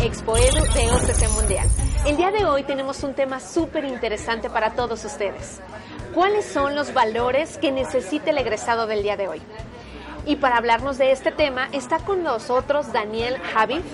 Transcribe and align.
a 0.00 0.04
Expo 0.04 0.36
Edu 0.36 0.64
de 0.72 0.90
OCC 0.92 1.30
Mundial. 1.34 1.68
El 2.06 2.16
día 2.16 2.30
de 2.30 2.44
hoy 2.44 2.62
tenemos 2.62 3.02
un 3.02 3.14
tema 3.14 3.40
súper 3.40 3.84
interesante 3.84 4.48
para 4.48 4.72
todos 4.72 5.04
ustedes. 5.04 5.60
¿Cuáles 6.14 6.44
son 6.44 6.74
los 6.74 6.94
valores 6.94 7.58
que 7.58 7.70
necesita 7.70 8.30
el 8.30 8.38
egresado 8.38 8.86
del 8.86 9.02
día 9.02 9.16
de 9.16 9.28
hoy? 9.28 9.42
Y 10.26 10.36
para 10.36 10.56
hablarnos 10.56 10.98
de 10.98 11.12
este 11.12 11.32
tema 11.32 11.68
está 11.72 11.98
con 11.98 12.22
nosotros 12.22 12.92
Daniel 12.92 13.38
Javif, 13.52 13.84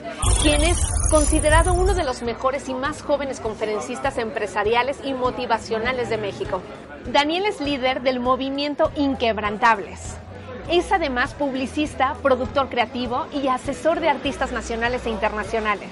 quien 0.43 0.63
es 0.63 0.79
considerado 1.11 1.73
uno 1.73 1.95
de 1.95 2.05
los 2.05 2.23
mejores 2.23 2.69
y 2.69 2.75
más 2.75 3.03
jóvenes 3.03 3.41
conferencistas 3.41 4.19
empresariales 4.19 4.99
y 5.05 5.13
motivacionales 5.13 6.09
de 6.09 6.19
México. 6.19 6.63
Daniel 7.13 7.47
es 7.47 7.61
líder 7.61 8.03
del 8.03 8.21
movimiento 8.21 8.91
Inquebrantables. 8.97 10.17
Es 10.71 10.91
además 10.91 11.33
publicista, 11.35 12.15
productor 12.23 12.69
creativo 12.69 13.27
y 13.33 13.47
asesor 13.47 14.01
de 14.01 14.09
artistas 14.09 14.51
nacionales 14.51 15.07
e 15.07 15.11
internacionales. 15.11 15.91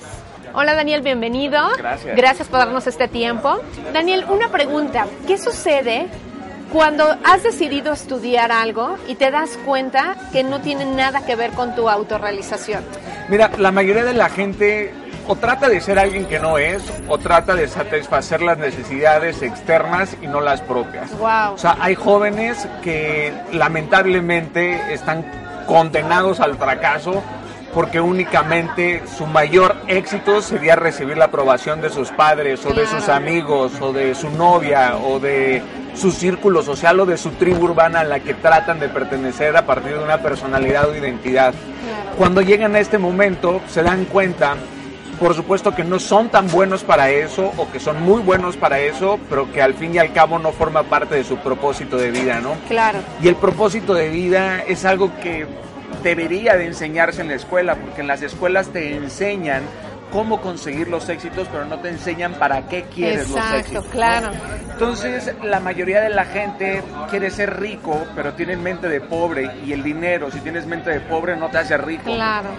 Hola 0.53 0.75
Daniel, 0.75 1.03
bienvenido. 1.03 1.61
Gracias. 1.79 2.17
Gracias 2.17 2.49
por 2.49 2.59
darnos 2.59 2.87
este 2.89 3.07
tiempo. 3.07 3.61
Daniel, 3.93 4.25
una 4.29 4.49
pregunta. 4.51 5.07
¿Qué 5.29 5.39
sucede 5.39 6.09
cuando 6.73 7.05
has 7.25 7.45
decidido 7.45 7.93
estudiar 7.93 8.51
algo 8.51 8.97
y 9.07 9.15
te 9.15 9.31
das 9.31 9.57
cuenta 9.65 10.17
que 10.33 10.43
no 10.43 10.61
tiene 10.61 10.87
nada 10.87 11.25
que 11.25 11.37
ver 11.37 11.53
con 11.53 11.77
tu 11.77 11.89
autorrealización? 11.89 12.85
Mira, 13.29 13.53
la 13.57 13.71
mayoría 13.71 14.05
de 14.05 14.15
la 14.15 14.29
gente 14.29 14.93
o 15.27 15.37
trata 15.37 15.69
de 15.69 15.81
ser 15.81 15.99
alguien 15.99 16.27
que 16.27 16.39
no 16.39 16.59
es, 16.59 16.83
o 17.09 17.19
trata 17.19 17.55
de 17.55 17.69
satisfacer 17.69 18.43
las 18.43 18.59
necesidades 18.59 19.43
externas 19.43 20.17
y 20.23 20.27
no 20.27 20.41
las 20.41 20.61
propias. 20.61 21.11
Wow. 21.19 21.55
O 21.55 21.59
sea, 21.59 21.77
hay 21.81 21.95
jóvenes 21.95 22.69
que 22.83 23.33
lamentablemente 23.53 24.93
están 24.93 25.25
condenados 25.67 26.41
al 26.41 26.57
fracaso 26.57 27.23
porque 27.73 28.01
únicamente 28.01 29.03
su 29.19 29.27
mayor 29.27 29.75
éxito 29.89 30.41
sería 30.41 30.77
recibir 30.77 31.19
la 31.19 31.27
aprobación 31.27 31.81
de 31.81 31.91
sus 31.91 32.11
padres 32.11 32.65
o 32.65 32.73
de 32.73 32.87
sus 32.87 33.09
amigos 33.09 33.73
o 33.81 33.93
de 33.93 34.15
su 34.15 34.31
novia 34.31 34.97
o 34.97 35.19
de 35.19 35.61
su 35.95 36.13
círculo 36.13 36.63
social 36.63 37.01
o 37.01 37.07
de 37.07 37.17
su 37.17 37.31
tribu 37.31 37.65
urbana 37.65 38.01
a 38.01 38.05
la 38.05 38.21
que 38.21 38.35
tratan 38.35 38.79
de 38.79 38.89
pertenecer 38.89 39.57
a 39.57 39.67
partir 39.67 39.99
de 39.99 40.05
una 40.05 40.19
personalidad 40.19 40.89
o 40.89 40.95
identidad. 40.95 41.53
Cuando 42.17 42.43
llegan 42.43 42.77
a 42.77 42.79
este 42.79 42.99
momento 42.99 43.61
se 43.69 43.83
dan 43.83 44.05
cuenta, 44.05 44.55
por 45.15 45.35
supuesto 45.35 45.75
que 45.75 45.85
no 45.85 45.99
son 45.99 46.29
tan 46.29 46.51
buenos 46.51 46.85
para 46.85 47.11
eso 47.11 47.53
o 47.57 47.71
que 47.71 47.81
son 47.81 48.03
muy 48.03 48.23
buenos 48.23 48.57
para 48.57 48.81
eso, 48.81 49.19
pero 49.29 49.51
que 49.53 49.63
al 49.63 49.75
fin 49.75 49.95
y 49.95 49.99
al 49.99 50.13
cabo 50.13 50.39
no 50.39 50.53
forma 50.53 50.85
parte 50.85 51.15
de 51.15 51.25
su 51.25 51.37
propósito 51.39 51.97
de 51.97 52.11
vida, 52.11 52.41
¿no? 52.41 52.55
Claro. 52.69 52.99
Y 53.23 53.29
el 53.29 53.37
propósito 53.37 53.95
de 53.95 54.09
vida 54.09 54.63
es 54.63 54.85
algo 54.85 55.11
que 55.23 55.47
debería 56.03 56.57
de 56.57 56.67
enseñarse 56.67 57.23
en 57.23 57.29
la 57.29 57.35
escuela, 57.35 57.77
porque 57.77 58.03
en 58.03 58.07
las 58.07 58.23
escuelas 58.23 58.69
te 58.69 58.95
enseñan 58.95 59.63
cómo 60.15 60.41
conseguir 60.41 60.87
los 60.87 61.09
éxitos, 61.09 61.49
pero 61.51 61.65
no 61.65 61.81
te 61.81 61.89
enseñan 61.89 62.35
para 62.35 62.69
qué 62.69 62.85
quieres 62.85 63.29
los 63.31 63.53
éxitos. 63.53 63.85
¿no? 63.87 63.91
claro. 63.91 64.31
Entonces, 64.71 65.35
la 65.43 65.59
mayoría 65.59 66.01
de 66.03 66.11
la 66.11 66.25
gente 66.25 66.85
quiere 67.11 67.31
ser 67.31 67.59
rico, 67.59 68.01
pero 68.15 68.33
tienen 68.35 68.63
mente 68.63 68.89
de 68.89 69.01
pobre, 69.01 69.51
y 69.67 69.73
el 69.73 69.83
dinero, 69.83 70.31
si 70.31 70.39
tienes 70.39 70.67
mente 70.67 70.91
de 70.91 71.01
pobre, 71.01 71.37
no 71.37 71.49
te 71.49 71.59
hace 71.59 71.77
rico. 71.79 72.15
Claro. 72.15 72.51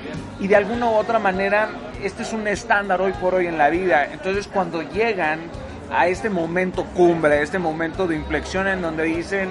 Y 0.41 0.49
de 0.49 0.57
alguna 0.57 0.87
u 0.87 0.95
otra 0.95 1.17
manera, 1.17 1.69
este 2.03 2.23
es 2.23 2.33
un 2.33 2.45
estándar 2.45 2.99
hoy 2.99 3.13
por 3.21 3.35
hoy 3.35 3.47
en 3.47 3.57
la 3.57 3.69
vida. 3.69 4.05
Entonces, 4.11 4.49
cuando 4.49 4.81
llegan 4.81 5.39
a 5.89 6.07
este 6.07 6.29
momento 6.29 6.83
cumbre, 6.93 7.35
a 7.35 7.41
este 7.41 7.57
momento 7.57 8.05
de 8.05 8.17
inflexión 8.17 8.67
en 8.67 8.81
donde 8.81 9.03
dicen, 9.03 9.49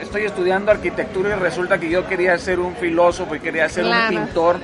estoy 0.00 0.22
estudiando 0.22 0.70
arquitectura 0.70 1.36
y 1.36 1.38
resulta 1.38 1.78
que 1.78 1.90
yo 1.90 2.06
quería 2.08 2.38
ser 2.38 2.60
un 2.60 2.74
filósofo 2.76 3.34
y 3.34 3.40
quería 3.40 3.68
ser 3.68 3.84
Claro. 3.84 4.16
un 4.16 4.24
pintor. 4.24 4.56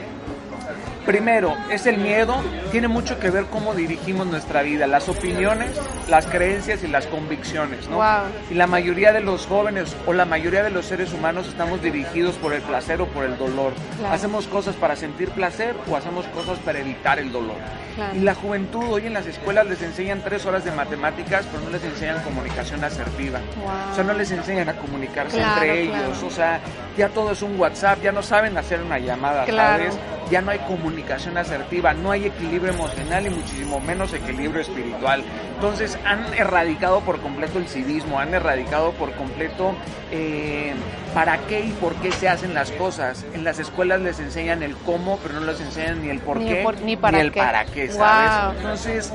Primero, 1.09 1.57
es 1.71 1.87
el 1.87 1.97
miedo, 1.97 2.37
tiene 2.71 2.87
mucho 2.87 3.19
que 3.19 3.31
ver 3.31 3.47
cómo 3.47 3.73
dirigimos 3.73 4.27
nuestra 4.27 4.61
vida, 4.61 4.87
las 4.87 5.09
opiniones, 5.09 5.71
las 6.07 6.27
creencias 6.27 6.85
y 6.85 6.87
las 6.87 7.07
convicciones, 7.07 7.89
¿no? 7.89 7.97
Wow. 7.97 8.27
Y 8.51 8.55
la 8.55 8.67
mayoría 8.67 9.15
de 9.15 9.21
los 9.21 9.47
jóvenes 9.47 9.97
o 10.07 10.13
la 10.13 10.27
mayoría 10.27 10.63
de 10.63 10.69
los 10.69 10.85
seres 10.85 11.15
humanos 11.15 11.49
estamos 11.49 11.81
dirigidos 11.81 12.35
por 12.35 12.53
el 12.53 12.61
placer 12.61 13.01
o 13.01 13.07
por 13.07 13.25
el 13.25 13.39
dolor. 13.39 13.73
Claro. 13.99 14.15
Hacemos 14.15 14.47
cosas 14.49 14.77
para 14.77 14.97
sentir 14.97 15.31
placer 15.31 15.75
o 15.91 15.97
hacemos 15.97 16.27
cosas 16.27 16.59
para 16.59 16.81
evitar 16.81 17.19
el 17.19 17.33
dolor. 17.33 17.57
Claro. 17.95 18.15
Y 18.15 18.21
la 18.21 18.35
juventud 18.35 18.85
hoy 18.91 19.07
en 19.07 19.15
las 19.15 19.27
escuelas 19.27 19.67
les 19.67 19.81
enseñan 19.81 20.21
tres 20.23 20.45
horas 20.45 20.63
de 20.67 20.73
matemáticas, 20.73 21.47
pero 21.51 21.65
no 21.65 21.71
les 21.71 21.85
enseñan 21.85 22.23
comunicación 22.23 22.85
asertiva. 22.85 23.41
Wow. 23.57 23.93
O 23.93 23.95
sea, 23.95 24.05
no 24.05 24.13
les 24.13 24.31
enseñan 24.31 24.69
a 24.69 24.75
comunicarse 24.75 25.39
Claro, 25.39 25.63
entre 25.63 25.83
ellos. 25.85 26.23
O 26.23 26.31
sea, 26.31 26.61
ya 26.99 27.09
todo 27.09 27.33
es 27.33 27.41
un 27.41 27.59
WhatsApp, 27.59 28.03
ya 28.03 28.13
no 28.13 28.23
saben 28.23 28.59
hacer 28.59 28.83
una 28.83 28.99
llamada. 28.99 29.47
¿sabes? 29.47 29.99
Ya 30.31 30.43
no 30.43 30.51
hay 30.51 30.59
comunicación 30.59 30.98
asertiva, 31.37 31.93
no 31.95 32.11
hay 32.11 32.27
equilibrio 32.27 32.73
emocional 32.73 33.27
y 33.27 33.31
muchísimo 33.31 33.81
menos 33.81 34.13
equilibrio 34.13 34.61
espiritual. 34.61 35.23
Entonces 35.55 35.99
han 36.05 36.33
erradicado 36.35 37.01
por 37.01 37.21
completo 37.21 37.59
el 37.59 37.69
civismo, 37.69 38.19
han 38.21 38.35
erradicado 38.35 38.93
por 38.93 39.13
completo 39.13 39.75
eh, 40.11 40.73
para 41.15 41.39
qué 41.49 41.61
y 41.61 41.71
por 41.73 41.95
qué 41.97 42.13
se 42.13 42.29
hacen 42.29 42.55
las 42.55 42.71
cosas. 42.73 43.25
En 43.35 43.45
las 43.45 43.59
escuelas 43.59 44.01
les 44.01 44.19
enseñan 44.21 44.63
el 44.63 44.77
cómo, 44.77 45.19
pero 45.23 45.35
no 45.41 45.47
les 45.47 45.61
enseñan 45.61 46.03
ni 46.03 46.09
el 46.11 46.21
por 46.21 46.39
qué 46.39 46.61
por- 46.63 46.81
ni 46.81 46.97
para 46.97 47.21
el 47.21 47.33
qué. 47.33 47.41
para 47.41 47.65
qué, 47.65 47.91
¿sabes? 47.91 48.31
Wow. 48.45 48.57
Entonces, 48.57 49.13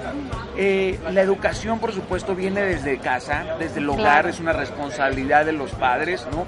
eh, 0.58 1.00
la 1.12 1.22
educación, 1.22 1.80
por 1.80 1.94
supuesto, 1.94 2.36
viene 2.36 2.62
desde 2.62 2.98
casa, 3.00 3.44
desde 3.60 3.80
el 3.80 3.90
hogar, 3.90 4.04
Claro. 4.04 4.30
es 4.30 4.40
una 4.40 4.54
responsabilidad 4.54 5.46
de 5.46 5.54
los 5.54 5.72
padres, 5.72 6.26
¿no? 6.32 6.46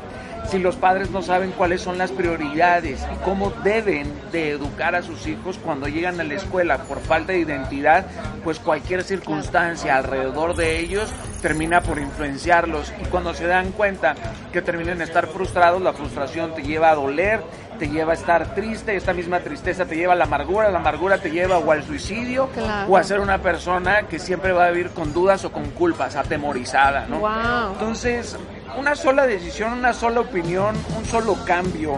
Si 0.49 0.59
los 0.59 0.75
padres 0.75 1.09
no 1.09 1.21
saben 1.21 1.51
cuáles 1.51 1.81
son 1.81 1.97
las 1.97 2.11
prioridades 2.11 3.05
y 3.13 3.15
cómo 3.25 3.51
deben 3.63 4.13
de 4.31 4.51
educar 4.51 4.95
a 4.95 5.01
sus 5.01 5.25
hijos 5.27 5.57
cuando 5.63 5.87
llegan 5.87 6.19
a 6.19 6.23
la 6.23 6.35
escuela 6.35 6.77
por 6.83 6.99
falta 7.01 7.33
de 7.33 7.39
identidad, 7.39 8.05
pues 8.43 8.59
cualquier 8.59 9.03
circunstancia 9.03 9.95
alrededor 9.97 10.55
de 10.55 10.79
ellos 10.79 11.11
termina 11.41 11.81
por 11.81 11.99
influenciarlos 11.99 12.93
y 13.01 13.05
cuando 13.05 13.33
se 13.33 13.47
dan 13.47 13.71
cuenta 13.71 14.15
que 14.53 14.61
terminan 14.61 14.99
de 14.99 15.03
estar 15.03 15.27
frustrados, 15.27 15.81
la 15.81 15.93
frustración 15.93 16.53
te 16.55 16.61
lleva 16.63 16.91
a 16.91 16.95
doler, 16.95 17.41
te 17.79 17.89
lleva 17.89 18.11
a 18.13 18.15
estar 18.15 18.53
triste, 18.55 18.95
esta 18.95 19.13
misma 19.13 19.39
tristeza 19.39 19.85
te 19.85 19.95
lleva 19.95 20.13
a 20.13 20.15
la 20.15 20.23
amargura, 20.25 20.69
la 20.71 20.79
amargura 20.79 21.17
te 21.17 21.29
lleva 21.31 21.57
o 21.57 21.71
al 21.71 21.83
suicidio 21.83 22.47
Claro. 22.53 22.91
o 22.91 22.97
a 22.97 23.03
ser 23.03 23.19
una 23.19 23.39
persona 23.39 24.03
que 24.03 24.19
siempre 24.19 24.53
va 24.53 24.67
a 24.67 24.71
vivir 24.71 24.91
con 24.91 25.11
dudas 25.13 25.43
o 25.43 25.51
con 25.51 25.71
culpas, 25.71 26.15
atemorizada, 26.15 27.05
¿no? 27.07 27.19
Wow. 27.19 27.73
Entonces, 27.73 28.37
una 28.77 28.95
sola 28.95 29.25
decisión, 29.25 29.73
una 29.73 29.93
sola 29.93 30.21
opinión, 30.21 30.75
un 30.97 31.05
solo 31.05 31.35
cambio 31.45 31.97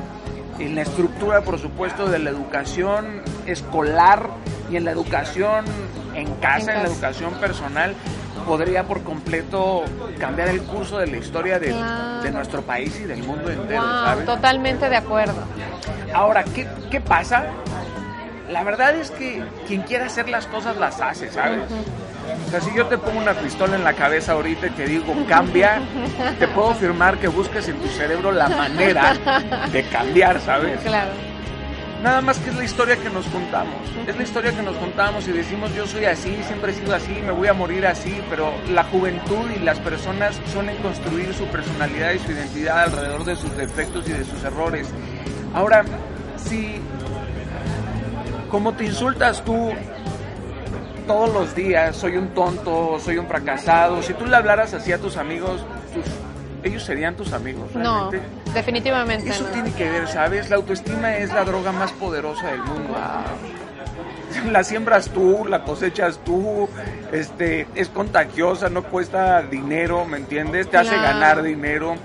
en 0.59 0.75
la 0.75 0.81
estructura, 0.81 1.41
por 1.41 1.59
supuesto, 1.59 2.07
de 2.09 2.19
la 2.19 2.29
educación 2.29 3.21
escolar 3.45 4.29
y 4.71 4.75
en 4.77 4.85
la 4.85 4.91
educación 4.91 5.65
en 6.15 6.33
casa, 6.35 6.71
En 6.71 6.77
en, 6.77 6.83
la 6.83 6.89
educación 6.89 7.33
personal, 7.35 7.93
podría 8.45 8.83
por 8.85 9.03
completo 9.03 9.83
cambiar 10.19 10.47
el 10.47 10.61
curso 10.63 10.97
de 10.97 11.07
la 11.07 11.17
historia 11.17 11.59
de, 11.59 11.67
Claro. 11.67 12.23
de 12.23 12.31
nuestro 12.31 12.61
país 12.63 12.99
y 12.99 13.03
del 13.03 13.21
mundo 13.23 13.51
entero, 13.51 13.81
Wow, 13.81 13.91
¿sabes? 14.05 14.25
totalmente 14.25 14.89
de 14.89 14.95
acuerdo. 14.97 15.35
Ahora, 16.13 16.43
¿qué, 16.43 16.67
¿qué 16.89 17.01
pasa? 17.01 17.45
La 18.49 18.63
verdad 18.63 18.95
es 18.95 19.11
que 19.11 19.43
quien 19.67 19.81
quiera 19.81 20.05
hacer 20.05 20.29
las 20.29 20.47
cosas 20.47 20.77
las 20.77 21.01
hace, 21.01 21.29
¿sabes? 21.29 21.59
O 22.45 22.49
sea, 22.49 22.61
si 22.61 22.73
yo 22.75 22.85
te 22.85 22.97
pongo 22.97 23.19
una 23.19 23.33
pistola 23.33 23.75
en 23.75 23.83
la 23.83 23.93
cabeza 23.93 24.33
ahorita 24.33 24.67
y 24.67 24.69
te 24.71 24.85
digo 24.85 25.13
cambia, 25.27 25.81
te 26.39 26.47
puedo 26.47 26.71
afirmar 26.71 27.17
que 27.17 27.27
busques 27.27 27.67
en 27.67 27.77
tu 27.77 27.87
cerebro 27.87 28.31
la 28.31 28.49
manera 28.49 29.13
de 29.71 29.83
cambiar, 29.83 30.39
¿sabes? 30.41 30.79
Claro. 30.81 31.11
Nada 32.03 32.21
más 32.21 32.37
que 32.37 32.51
es 32.51 32.55
la 32.55 32.63
historia 32.63 32.95
que 32.95 33.09
nos 33.09 33.25
contamos. 33.27 33.75
Es 34.05 34.15
la 34.15 34.23
historia 34.23 34.51
que 34.51 34.61
nos 34.61 34.75
contamos 34.77 35.27
y 35.27 35.31
decimos 35.31 35.73
yo 35.73 35.87
soy 35.87 36.05
así, 36.05 36.37
siempre 36.43 36.71
he 36.71 36.75
sido 36.75 36.93
así, 36.93 37.11
me 37.25 37.31
voy 37.31 37.47
a 37.47 37.53
morir 37.53 37.87
así, 37.87 38.21
pero 38.29 38.53
la 38.71 38.83
juventud 38.83 39.49
y 39.55 39.59
las 39.59 39.79
personas 39.79 40.39
suelen 40.53 40.77
construir 40.77 41.33
su 41.33 41.45
personalidad 41.45 42.11
y 42.13 42.19
su 42.19 42.31
identidad 42.31 42.83
alrededor 42.83 43.25
de 43.25 43.35
sus 43.35 43.55
defectos 43.57 44.07
y 44.07 44.13
de 44.13 44.25
sus 44.25 44.43
errores. 44.43 44.87
Ahora, 45.53 45.83
si 46.37 46.79
como 48.49 48.73
te 48.73 48.85
insultas 48.85 49.43
tú 49.43 49.71
todos 51.07 51.33
los 51.33 51.55
días, 51.55 51.95
soy 51.95 52.17
un 52.17 52.27
tonto, 52.29 52.99
soy 53.03 53.17
un 53.17 53.27
fracasado, 53.27 54.01
si 54.03 54.13
tú 54.13 54.25
le 54.25 54.35
hablaras 54.35 54.73
así 54.73 54.91
a 54.91 54.97
tus 54.99 55.17
amigos, 55.17 55.65
tus- 55.93 56.05
ellos 56.63 56.83
serían 56.83 57.15
tus 57.15 57.33
amigos. 57.33 57.73
No, 57.75 58.11
realmente. 58.11 58.21
definitivamente 58.53 59.29
Eso 59.29 59.43
no. 59.43 59.49
tiene 59.49 59.71
que 59.73 59.89
ver, 59.89 60.07
¿sabes? 60.07 60.49
La 60.49 60.57
autoestima 60.57 61.15
es 61.17 61.33
la 61.33 61.43
droga 61.45 61.71
más 61.71 61.91
poderosa 61.93 62.47
del 62.51 62.59
mundo. 62.61 62.93
La 64.51 64.63
siembras 64.63 65.09
tú, 65.09 65.45
la 65.49 65.63
cosechas 65.63 66.19
tú, 66.23 66.69
este, 67.11 67.67
es 67.75 67.89
contagiosa, 67.89 68.69
no 68.69 68.83
cuesta 68.83 69.41
dinero, 69.41 70.05
¿me 70.05 70.17
entiendes? 70.17 70.69
Te 70.69 70.77
hace 70.77 70.95
ganar 70.95 71.41
dinero. 71.41 71.95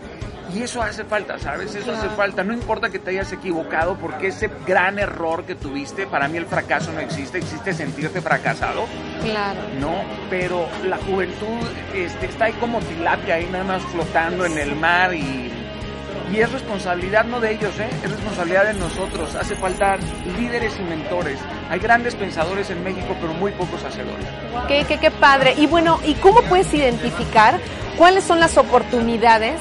Y 0.54 0.62
eso 0.62 0.82
hace 0.82 1.04
falta, 1.04 1.38
¿sabes? 1.38 1.74
Eso 1.74 1.92
hace 1.92 2.08
falta. 2.10 2.42
No 2.44 2.52
importa 2.52 2.90
que 2.90 2.98
te 2.98 3.10
hayas 3.10 3.32
equivocado, 3.32 3.96
porque 3.96 4.28
ese 4.28 4.50
gran 4.66 4.98
error 4.98 5.44
que 5.44 5.54
tuviste, 5.54 6.06
para 6.06 6.28
mí 6.28 6.38
el 6.38 6.46
fracaso 6.46 6.92
no 6.92 7.00
existe, 7.00 7.38
existe 7.38 7.72
sentirte 7.72 8.20
fracasado. 8.20 8.86
Claro. 9.22 9.60
No, 9.80 10.02
pero 10.28 10.66
la 10.84 10.98
juventud 10.98 11.66
este, 11.94 12.26
está 12.26 12.46
ahí 12.46 12.52
como 12.54 12.80
tilapia, 12.80 13.36
ahí 13.36 13.48
nada 13.50 13.64
más 13.64 13.82
flotando 13.84 14.44
en 14.44 14.58
el 14.58 14.74
mar 14.76 15.14
y, 15.14 15.50
y 16.32 16.38
es 16.38 16.52
responsabilidad 16.52 17.24
no 17.24 17.40
de 17.40 17.52
ellos, 17.52 17.78
¿eh? 17.78 17.88
es 18.04 18.10
responsabilidad 18.10 18.66
de 18.66 18.74
nosotros. 18.74 19.34
Hace 19.34 19.54
falta 19.54 19.96
líderes 20.38 20.78
y 20.78 20.82
mentores. 20.82 21.38
Hay 21.70 21.78
grandes 21.78 22.14
pensadores 22.14 22.68
en 22.70 22.82
México, 22.84 23.16
pero 23.20 23.32
muy 23.32 23.52
pocos 23.52 23.82
hacedores. 23.84 24.26
Qué, 24.68 24.84
qué, 24.86 24.98
qué 24.98 25.10
padre. 25.10 25.54
Y 25.56 25.66
bueno, 25.66 25.98
¿y 26.04 26.14
cómo 26.14 26.42
puedes 26.42 26.72
identificar 26.74 27.58
cuáles 27.96 28.24
son 28.24 28.40
las 28.40 28.58
oportunidades 28.58 29.60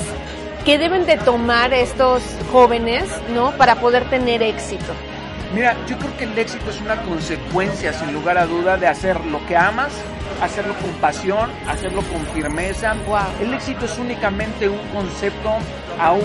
que 0.65 0.77
deben 0.77 1.05
de 1.05 1.17
tomar 1.17 1.73
estos 1.73 2.23
jóvenes, 2.51 3.05
¿no? 3.33 3.51
Para 3.51 3.75
poder 3.75 4.09
tener 4.09 4.43
éxito. 4.43 4.93
Mira, 5.53 5.75
yo 5.87 5.97
creo 5.97 6.15
que 6.17 6.23
el 6.23 6.37
éxito 6.37 6.69
es 6.69 6.79
una 6.79 7.01
consecuencia, 7.01 7.91
sin 7.91 8.13
lugar 8.13 8.37
a 8.37 8.45
duda, 8.45 8.77
de 8.77 8.87
hacer 8.87 9.19
lo 9.25 9.45
que 9.47 9.57
amas, 9.57 9.91
hacerlo 10.41 10.73
con 10.75 10.91
pasión, 11.01 11.49
hacerlo 11.67 12.03
con 12.03 12.25
firmeza. 12.27 12.95
Wow. 13.07 13.19
El 13.41 13.53
éxito 13.53 13.85
es 13.85 13.97
únicamente 13.97 14.69
un 14.69 14.79
concepto 14.93 15.49
a 15.99 16.13
un 16.13 16.21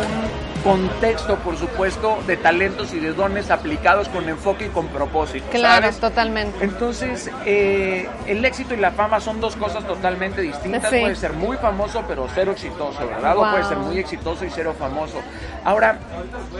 contexto, 0.66 1.36
por 1.38 1.56
supuesto, 1.56 2.18
de 2.26 2.36
talentos 2.36 2.92
y 2.92 2.98
de 2.98 3.12
dones 3.12 3.52
aplicados 3.52 4.08
con 4.08 4.28
enfoque 4.28 4.66
y 4.66 4.68
con 4.70 4.88
propósito. 4.88 5.46
Claro, 5.52 5.82
¿sabes? 5.84 6.00
totalmente. 6.00 6.64
Entonces, 6.64 7.30
eh, 7.44 8.08
el 8.26 8.44
éxito 8.44 8.74
y 8.74 8.78
la 8.78 8.90
fama 8.90 9.20
son 9.20 9.40
dos 9.40 9.54
cosas 9.54 9.86
totalmente 9.86 10.40
distintas. 10.42 10.90
Sí. 10.90 10.98
Puede 11.00 11.14
ser 11.14 11.34
muy 11.34 11.56
famoso, 11.58 12.02
pero 12.08 12.26
cero 12.34 12.50
exitoso, 12.52 13.06
¿verdad? 13.06 13.36
O 13.36 13.40
Wow. 13.42 13.50
puede 13.52 13.64
ser 13.64 13.76
muy 13.76 13.98
exitoso 14.00 14.44
y 14.44 14.50
cero 14.50 14.74
famoso. 14.76 15.20
Ahora, 15.64 15.98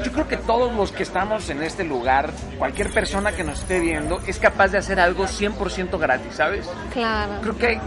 yo 0.04 0.12
creo 0.12 0.28
que 0.28 0.36
todos 0.36 0.72
los 0.72 0.92
que 0.92 1.02
estamos 1.02 1.50
en 1.50 1.62
este 1.64 1.82
lugar, 1.82 2.30
cualquier 2.58 2.92
persona 2.92 3.32
que 3.32 3.42
nos 3.42 3.58
esté 3.60 3.80
viendo, 3.80 4.20
es 4.26 4.38
capaz 4.38 4.68
de 4.68 4.78
hacer 4.78 5.00
algo 5.00 5.26
100% 5.26 5.98
gratis, 5.98 6.34
¿sabes? 6.36 6.66
Claro. 6.92 7.40
Creo 7.42 7.58
que 7.58 7.80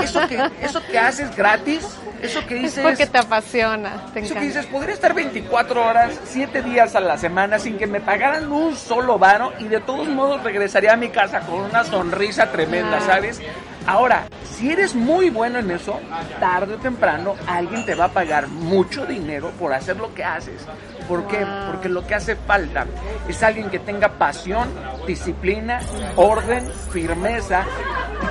eso 0.00 0.20
que, 0.28 0.40
eso 0.62 0.80
que 0.90 0.98
haces 0.98 1.34
gratis, 1.36 1.84
eso 2.22 2.46
que 2.46 2.56
Es 2.56 2.62
dices... 2.62 2.84
porque 2.84 3.06
te 3.06 3.18
apasiona, 3.18 3.90
te 4.14 4.20
Eso 4.20 4.34
encanta. 4.34 4.40
que 4.40 4.46
dices, 4.46 4.66
podría 4.66 4.94
estar 4.94 5.12
24 5.12 5.55
horas, 5.64 6.20
7 6.24 6.62
días 6.62 6.94
a 6.96 7.00
la 7.00 7.16
semana 7.16 7.58
sin 7.58 7.78
que 7.78 7.86
me 7.86 8.00
pagaran 8.00 8.52
un 8.52 8.76
solo 8.76 9.18
varo 9.18 9.52
y 9.58 9.64
de 9.64 9.80
todos 9.80 10.06
modos 10.08 10.42
regresaría 10.42 10.92
a 10.92 10.96
mi 10.96 11.08
casa 11.08 11.40
con 11.40 11.60
una 11.62 11.82
sonrisa 11.82 12.50
tremenda. 12.52 13.00
¿sabes? 13.00 13.40
Ahora, 13.86 14.26
si 14.44 14.70
eres 14.70 14.94
muy 14.94 15.30
bueno 15.30 15.58
en 15.58 15.70
eso, 15.70 15.98
tarde 16.40 16.74
o 16.74 16.78
temprano 16.78 17.34
alguien 17.46 17.86
te 17.86 17.94
va 17.94 18.06
a 18.06 18.08
pagar 18.08 18.48
mucho 18.48 19.06
dinero 19.06 19.50
por 19.58 19.72
hacer 19.72 19.96
lo 19.96 20.12
que 20.14 20.24
haces. 20.24 20.66
¿Por 21.08 21.26
qué? 21.26 21.46
Porque 21.70 21.88
lo 21.88 22.06
que 22.06 22.14
hace 22.16 22.36
falta 22.36 22.84
es 23.26 23.42
alguien 23.42 23.70
que 23.70 23.78
tenga 23.78 24.10
pasión, 24.10 24.68
disciplina, 25.06 25.80
orden, 26.16 26.70
firmeza. 26.90 27.64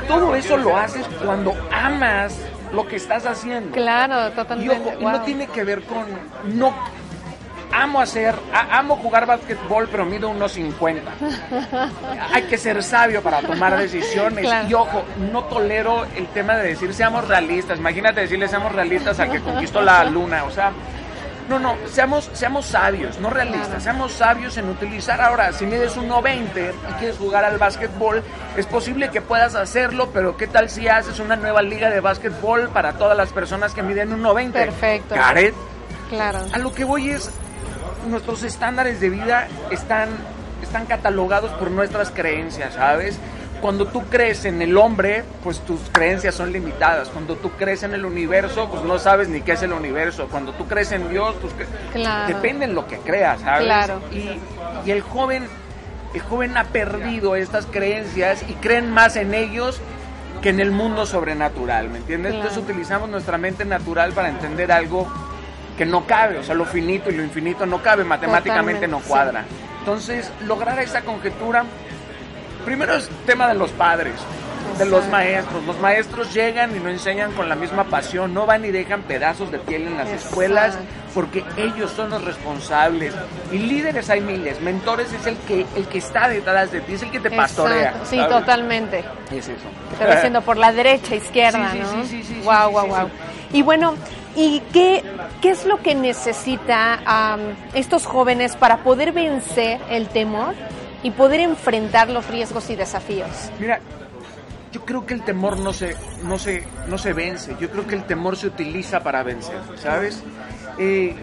Y 0.03 0.07
todo 0.07 0.35
eso 0.35 0.57
lo 0.57 0.77
haces 0.77 1.07
cuando 1.23 1.55
amas 1.71 2.37
lo 2.73 2.85
que 2.87 2.97
estás 2.97 3.25
haciendo. 3.25 3.71
Claro, 3.71 4.27
Y 4.27 4.31
totalmente. 4.31 4.75
ojo, 4.75 4.93
y 4.99 5.03
no 5.05 5.11
wow. 5.11 5.25
tiene 5.25 5.47
que 5.47 5.63
ver 5.63 5.81
con. 5.83 6.05
No. 6.57 6.75
Amo 7.77 7.99
hacer, 8.01 8.33
a- 8.53 8.77
amo 8.79 8.95
jugar 8.95 9.25
básquetbol, 9.25 9.87
pero 9.91 10.05
mido 10.05 10.29
unos 10.29 10.53
50. 10.53 11.11
Hay 12.33 12.43
que 12.43 12.57
ser 12.57 12.81
sabio 12.83 13.21
para 13.21 13.41
tomar 13.41 13.77
decisiones. 13.77 14.45
Claro. 14.45 14.67
Y 14.69 14.73
ojo, 14.73 15.03
no 15.31 15.43
tolero 15.43 16.05
el 16.15 16.27
tema 16.27 16.55
de 16.55 16.69
decir 16.69 16.93
seamos 16.93 17.27
realistas. 17.27 17.77
Imagínate 17.79 18.21
decirle 18.21 18.47
seamos 18.47 18.71
realistas 18.71 19.19
al 19.19 19.29
que 19.31 19.41
conquistó 19.41 19.81
la 19.81 20.03
luna. 20.05 20.45
O 20.45 20.51
sea, 20.51 20.71
no, 21.49 21.59
no, 21.59 21.75
seamos, 21.91 22.29
seamos 22.33 22.65
sabios, 22.65 23.19
no 23.19 23.29
realistas. 23.29 23.83
Seamos 23.83 24.13
sabios 24.13 24.55
en 24.57 24.69
utilizar 24.69 25.19
ahora. 25.21 25.51
Si 25.51 25.65
mides 25.65 25.97
un 25.97 26.09
1.20 26.09 26.71
y 26.89 26.93
quieres 26.93 27.17
jugar 27.17 27.43
al 27.45 27.57
básquetbol, 27.57 28.23
es 28.55 28.65
posible 28.65 29.09
que 29.09 29.21
puedas 29.21 29.53
hacerlo, 29.55 30.09
pero 30.13 30.37
¿qué 30.37 30.47
tal 30.47 30.69
si 30.69 30.87
haces 30.87 31.19
una 31.19 31.35
nueva 31.35 31.61
liga 31.61 31.89
de 31.89 31.99
básquetbol 31.99 32.69
para 32.69 32.93
todas 32.93 33.17
las 33.17 33.33
personas 33.33 33.73
que 33.73 33.83
miden 33.83 34.13
un 34.13 34.21
1.20? 34.23 34.51
Perfecto. 34.53 35.13
Gareth, 35.15 35.53
Claro. 36.09 36.39
a 36.53 36.57
lo 36.59 36.71
que 36.73 36.83
voy 36.83 37.09
es, 37.09 37.29
nuestros 38.07 38.43
estándares 38.43 38.99
de 38.99 39.09
vida 39.09 39.47
están, 39.71 40.09
están 40.61 40.85
catalogados 40.85 41.51
por 41.51 41.71
nuestras 41.71 42.11
creencias, 42.11 42.73
¿sabes? 42.75 43.17
Cuando 43.61 43.87
tú 43.87 44.03
crees 44.09 44.45
en 44.45 44.61
el 44.61 44.77
hombre, 44.77 45.23
pues 45.43 45.59
tus 45.61 45.79
creencias 45.91 46.35
son 46.35 46.51
limitadas. 46.51 47.09
Cuando 47.09 47.35
tú 47.35 47.49
crees 47.51 47.81
en 47.83 47.93
el 47.93 48.05
universo, 48.05 48.69
pues 48.69 48.83
no 48.83 48.99
sabes 48.99 49.27
ni 49.29 49.41
qué 49.41 49.53
es 49.53 49.63
el 49.63 49.73
universo. 49.73 50.27
Cuando 50.29 50.51
tú 50.53 50.67
crees 50.67 50.91
en 50.91 51.09
Dios, 51.09 51.39
tus 51.39 51.51
cre- 51.53 51.65
Claro. 51.93 52.27
depende 52.33 52.65
en 52.65 52.75
lo 52.75 52.85
que 52.85 52.97
creas, 52.99 53.41
¿sabes? 53.41 53.65
Claro. 53.65 54.01
Y, 54.11 54.39
y 54.87 54.91
el 54.91 55.01
joven, 55.01 55.47
el 56.13 56.21
joven 56.21 56.57
ha 56.57 56.65
perdido 56.65 57.35
estas 57.35 57.65
creencias 57.65 58.43
y 58.47 58.53
creen 58.55 58.91
más 58.91 59.15
en 59.15 59.33
ellos 59.33 59.79
que 60.41 60.49
en 60.49 60.59
el 60.59 60.69
mundo 60.71 61.05
sobrenatural, 61.07 61.89
¿me 61.89 61.97
entiendes? 61.99 62.33
Claro. 62.33 62.47
Entonces 62.49 62.69
utilizamos 62.69 63.09
nuestra 63.09 63.37
mente 63.39 63.65
natural 63.65 64.11
para 64.11 64.29
entender 64.29 64.71
algo 64.71 65.07
que 65.77 65.85
no 65.85 66.05
cabe, 66.05 66.37
o 66.37 66.43
sea, 66.43 66.55
lo 66.55 66.65
finito 66.65 67.09
y 67.09 67.15
lo 67.15 67.23
infinito 67.23 67.65
no 67.65 67.81
cabe, 67.81 68.03
matemáticamente 68.03 68.81
Totalmente, 68.81 68.87
no 68.87 68.99
sí. 68.99 69.07
cuadra. 69.07 69.45
Entonces, 69.79 70.31
lograr 70.45 70.79
esa 70.79 71.01
conjetura, 71.01 71.63
primero 72.65 72.95
es 72.95 73.09
tema 73.25 73.47
de 73.47 73.53
los 73.55 73.71
padres, 73.71 74.13
de 74.79 74.85
los 74.85 75.07
maestros. 75.09 75.63
Los 75.65 75.79
maestros 75.79 76.33
llegan 76.33 76.75
y 76.75 76.79
no 76.79 76.89
enseñan 76.89 77.31
con 77.33 77.47
la 77.49 77.55
misma 77.55 77.83
pasión, 77.85 78.33
no 78.33 78.45
van 78.45 78.65
y 78.65 78.71
dejan 78.71 79.03
pedazos 79.03 79.51
de 79.51 79.59
piel 79.59 79.83
en 79.83 79.97
las 79.97 80.07
Exacto. 80.07 80.27
escuelas, 80.29 80.77
porque 81.13 81.43
ellos 81.55 81.91
son 81.91 82.09
los 82.09 82.23
responsables. 82.23 83.13
Y 83.51 83.59
líderes 83.59 84.09
hay 84.09 84.21
miles, 84.21 84.59
mentores 84.61 85.13
es 85.13 85.27
el 85.27 85.37
que, 85.37 85.65
el 85.75 85.87
que 85.87 85.99
está 85.99 86.27
detrás 86.27 86.71
de 86.71 86.81
ti, 86.81 86.93
es 86.93 87.03
el 87.03 87.11
que 87.11 87.19
te 87.19 87.29
pastorea. 87.31 87.89
Exacto. 87.89 88.05
Sí, 88.09 88.17
¿sabes? 88.17 88.31
totalmente. 88.39 89.03
Es 89.31 89.47
eso. 89.47 89.67
Te 89.99 90.13
diciendo 90.13 90.41
por 90.41 90.57
la 90.57 90.71
derecha, 90.73 91.15
izquierda, 91.15 91.71
Sí, 91.73 91.77
sí, 91.77 91.95
¿no? 91.95 92.03
sí, 92.05 92.23
sí, 92.23 92.23
sí, 92.23 92.41
Wow, 92.43 92.71
wow, 92.71 92.87
wow. 92.87 93.09
Y 93.53 93.61
bueno, 93.61 93.95
¿y 94.35 94.61
qué, 94.73 95.03
qué 95.41 95.51
es 95.51 95.65
lo 95.65 95.81
que 95.81 95.95
necesita 95.95 96.99
estos 97.73 98.05
jóvenes 98.05 98.55
para 98.55 98.77
poder 98.77 99.11
vencer 99.11 99.79
el 99.89 100.07
temor 100.09 100.53
y 101.03 101.11
poder 101.11 101.39
enfrentar 101.41 102.09
los 102.09 102.27
riesgos 102.27 102.69
y 102.69 102.75
desafíos? 102.75 103.29
Mira, 103.59 103.79
yo 104.71 104.83
creo 104.83 105.05
que 105.05 105.13
el 105.13 105.23
temor 105.23 105.57
no 105.59 105.71
se, 105.73 105.95
no 106.23 106.37
se, 106.37 106.63
no 106.87 106.97
se 106.97 107.13
vence. 107.13 107.55
Yo 107.59 107.69
creo 107.69 107.87
que 107.87 107.95
el 107.95 108.03
temor 108.03 108.35
se 108.37 108.47
utiliza 108.47 109.01
para 109.01 109.23
vencer, 109.23 109.57
¿sabes? 109.77 110.21
Eh, 110.77 111.15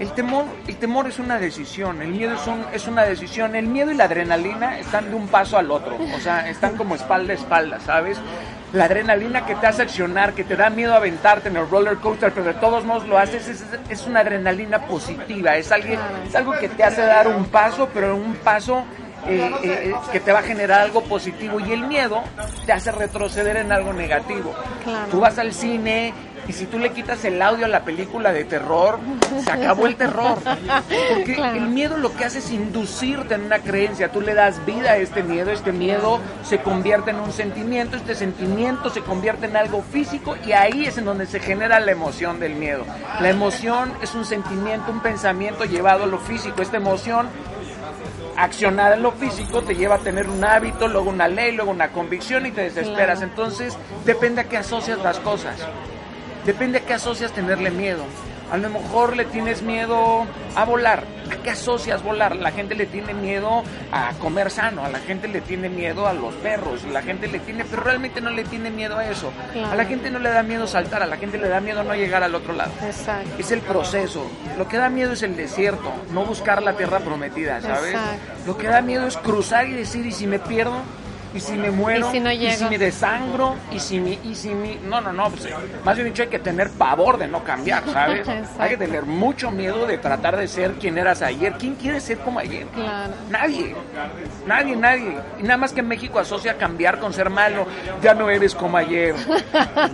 el 0.00 0.10
temor, 0.12 0.46
el 0.66 0.76
temor 0.78 1.06
es 1.08 1.18
una 1.18 1.38
decisión, 1.38 2.00
el 2.00 2.08
miedo 2.08 2.34
es, 2.34 2.46
un- 2.46 2.64
es 2.72 2.86
una 2.88 3.02
decisión. 3.04 3.54
El 3.54 3.66
miedo 3.66 3.90
y 3.90 3.94
la 3.94 4.04
adrenalina 4.04 4.78
están 4.78 5.10
de 5.10 5.14
un 5.14 5.28
paso 5.28 5.58
al 5.58 5.70
otro, 5.70 5.96
o 6.16 6.18
sea, 6.20 6.48
están 6.48 6.74
como 6.76 6.94
espalda 6.94 7.32
a 7.34 7.36
espalda, 7.36 7.78
¿sabes? 7.80 8.18
La 8.72 8.84
adrenalina 8.84 9.44
que 9.46 9.54
te 9.56 9.66
hace 9.66 9.82
accionar, 9.82 10.32
que 10.32 10.44
te 10.44 10.56
da 10.56 10.70
miedo 10.70 10.94
aventarte 10.94 11.48
en 11.48 11.56
el 11.56 11.68
roller 11.68 11.96
coaster, 11.96 12.32
pero 12.32 12.46
de 12.46 12.54
todos 12.54 12.84
modos 12.84 13.06
lo 13.08 13.18
haces, 13.18 13.48
es, 13.48 13.64
es 13.88 14.06
una 14.06 14.20
adrenalina 14.20 14.86
positiva, 14.86 15.56
es, 15.56 15.72
alguien, 15.72 15.98
es 16.26 16.34
algo 16.36 16.52
que 16.52 16.68
te 16.68 16.84
hace 16.84 17.02
dar 17.02 17.26
un 17.26 17.46
paso, 17.46 17.88
pero 17.92 18.14
un 18.14 18.34
paso 18.36 18.84
eh, 19.26 19.50
eh, 19.62 19.94
que 20.12 20.20
te 20.20 20.32
va 20.32 20.38
a 20.38 20.42
generar 20.42 20.80
algo 20.80 21.02
positivo 21.02 21.60
y 21.60 21.72
el 21.72 21.86
miedo 21.86 22.22
te 22.64 22.72
hace 22.72 22.90
retroceder 22.90 23.58
en 23.58 23.70
algo 23.70 23.92
negativo. 23.92 24.54
Claro. 24.82 25.08
Tú 25.10 25.20
vas 25.20 25.38
al 25.38 25.52
cine 25.52 26.14
y 26.50 26.52
si 26.52 26.66
tú 26.66 26.80
le 26.80 26.90
quitas 26.90 27.24
el 27.24 27.40
audio 27.40 27.66
a 27.66 27.68
la 27.68 27.84
película 27.84 28.32
de 28.32 28.44
terror, 28.44 28.98
se 29.44 29.52
acabó 29.52 29.86
el 29.86 29.94
terror. 29.94 30.36
Porque 31.14 31.36
Claro. 31.36 31.56
el 31.58 31.68
miedo 31.68 31.96
lo 31.96 32.12
que 32.16 32.24
hace 32.24 32.40
es 32.40 32.50
inducirte 32.50 33.34
en 33.34 33.42
una 33.44 33.60
creencia. 33.60 34.10
Tú 34.10 34.20
le 34.20 34.34
das 34.34 34.66
vida 34.66 34.90
a 34.90 34.96
este 34.96 35.22
miedo, 35.22 35.52
este 35.52 35.70
miedo 35.70 36.18
se 36.42 36.58
convierte 36.58 37.12
en 37.12 37.20
un 37.20 37.30
sentimiento, 37.32 37.96
este 37.96 38.16
sentimiento 38.16 38.90
se 38.90 39.00
convierte 39.02 39.46
en 39.46 39.56
algo 39.56 39.80
físico 39.82 40.36
y 40.44 40.50
ahí 40.50 40.86
es 40.86 40.98
en 40.98 41.04
donde 41.04 41.26
se 41.26 41.38
genera 41.38 41.78
la 41.78 41.92
emoción 41.92 42.40
del 42.40 42.56
miedo. 42.56 42.84
La 43.20 43.28
emoción 43.30 43.92
es 44.02 44.16
un 44.16 44.24
sentimiento, 44.24 44.90
un 44.90 45.02
pensamiento 45.02 45.64
llevado 45.64 46.02
a 46.02 46.06
lo 46.08 46.18
físico. 46.18 46.62
Esta 46.62 46.78
emoción 46.78 47.28
accionar 48.36 48.94
en 48.94 49.02
lo 49.02 49.12
físico 49.12 49.62
te 49.62 49.76
lleva 49.76 49.96
a 49.96 49.98
tener 49.98 50.28
un 50.28 50.42
hábito, 50.42 50.88
luego 50.88 51.10
una 51.10 51.28
ley, 51.28 51.52
luego 51.52 51.70
una 51.70 51.92
convicción 51.92 52.44
y 52.46 52.50
te 52.50 52.62
desesperas. 52.62 53.18
Claro. 53.18 53.30
Entonces, 53.30 53.78
depende 54.04 54.40
a 54.40 54.44
qué 54.48 54.56
asocias 54.56 54.98
las 54.98 55.20
cosas. 55.20 55.54
Depende 56.44 56.78
a 56.78 56.80
qué 56.82 56.94
asocias 56.94 57.32
tenerle 57.32 57.70
miedo. 57.70 58.04
A 58.50 58.56
lo 58.56 58.68
mejor 58.68 59.16
le 59.16 59.24
tienes 59.26 59.62
miedo 59.62 60.26
a 60.56 60.64
volar. 60.64 61.04
¿A 61.30 61.36
qué 61.36 61.50
asocias 61.50 62.02
volar? 62.02 62.34
La 62.34 62.50
gente 62.50 62.74
le 62.74 62.86
tiene 62.86 63.14
miedo 63.14 63.62
a 63.92 64.12
comer 64.14 64.50
sano, 64.50 64.84
a 64.84 64.88
la 64.88 64.98
gente 64.98 65.28
le 65.28 65.40
tiene 65.40 65.68
miedo 65.68 66.08
a 66.08 66.12
los 66.12 66.34
perros, 66.34 66.82
la 66.84 67.02
gente 67.02 67.28
le 67.28 67.38
tiene, 67.38 67.64
pero 67.64 67.84
realmente 67.84 68.20
no 68.20 68.30
le 68.30 68.42
tiene 68.42 68.70
miedo 68.70 68.98
a 68.98 69.08
eso. 69.08 69.30
A 69.70 69.76
la 69.76 69.84
gente 69.84 70.10
no 70.10 70.18
le 70.18 70.30
da 70.30 70.42
miedo 70.42 70.66
saltar, 70.66 71.04
a 71.04 71.06
la 71.06 71.16
gente 71.16 71.38
le 71.38 71.48
da 71.48 71.60
miedo 71.60 71.84
no 71.84 71.94
llegar 71.94 72.24
al 72.24 72.34
otro 72.34 72.52
lado. 72.52 72.72
Exacto. 72.84 73.30
Es 73.38 73.52
el 73.52 73.60
proceso. 73.60 74.28
Lo 74.58 74.66
que 74.66 74.78
da 74.78 74.88
miedo 74.88 75.12
es 75.12 75.22
el 75.22 75.36
desierto, 75.36 75.92
no 76.12 76.24
buscar 76.24 76.60
la 76.62 76.76
tierra 76.76 76.98
prometida, 76.98 77.60
¿sabes? 77.60 77.94
Exacto. 77.94 78.32
Lo 78.46 78.58
que 78.58 78.66
da 78.66 78.80
miedo 78.80 79.06
es 79.06 79.16
cruzar 79.16 79.68
y 79.68 79.74
decir, 79.74 80.04
¿y 80.04 80.10
si 80.10 80.26
me 80.26 80.40
pierdo? 80.40 80.80
¿Y 81.32 81.40
si 81.40 81.52
me 81.52 81.70
muero? 81.70 82.08
¿Y 82.08 82.50
si 82.50 82.64
no 82.64 82.70
me 82.70 82.78
desangro? 82.78 83.54
¿Y 83.70 83.78
si 83.78 84.00
mi, 84.00 84.18
y 84.24 84.34
si 84.34 84.48
mi... 84.50 84.78
No, 84.84 85.00
no, 85.00 85.12
no, 85.12 85.30
pues, 85.30 85.48
más 85.84 85.96
bien 85.96 86.08
dicho 86.08 86.22
hay 86.22 86.28
que 86.28 86.40
tener 86.40 86.70
pavor 86.70 87.18
de 87.18 87.28
no 87.28 87.44
cambiar, 87.44 87.84
¿sabes? 87.92 88.26
Hay 88.58 88.70
que 88.70 88.76
tener 88.76 89.04
mucho 89.04 89.50
miedo 89.50 89.86
de 89.86 89.98
tratar 89.98 90.36
de 90.36 90.48
ser 90.48 90.72
quien 90.74 90.98
eras 90.98 91.22
ayer. 91.22 91.54
¿Quién 91.58 91.74
quiere 91.74 92.00
ser 92.00 92.18
como 92.18 92.38
ayer? 92.38 92.66
Claro. 92.68 93.12
Nadie, 93.30 93.74
nadie, 94.46 94.76
nadie. 94.76 95.18
Y 95.38 95.42
nada 95.42 95.56
más 95.56 95.72
que 95.72 95.82
México 95.82 96.18
asocia 96.18 96.56
cambiar 96.58 96.98
con 96.98 97.12
ser 97.12 97.30
malo. 97.30 97.66
Ya 98.02 98.14
no 98.14 98.28
eres 98.28 98.54
como 98.54 98.76
ayer. 98.76 99.14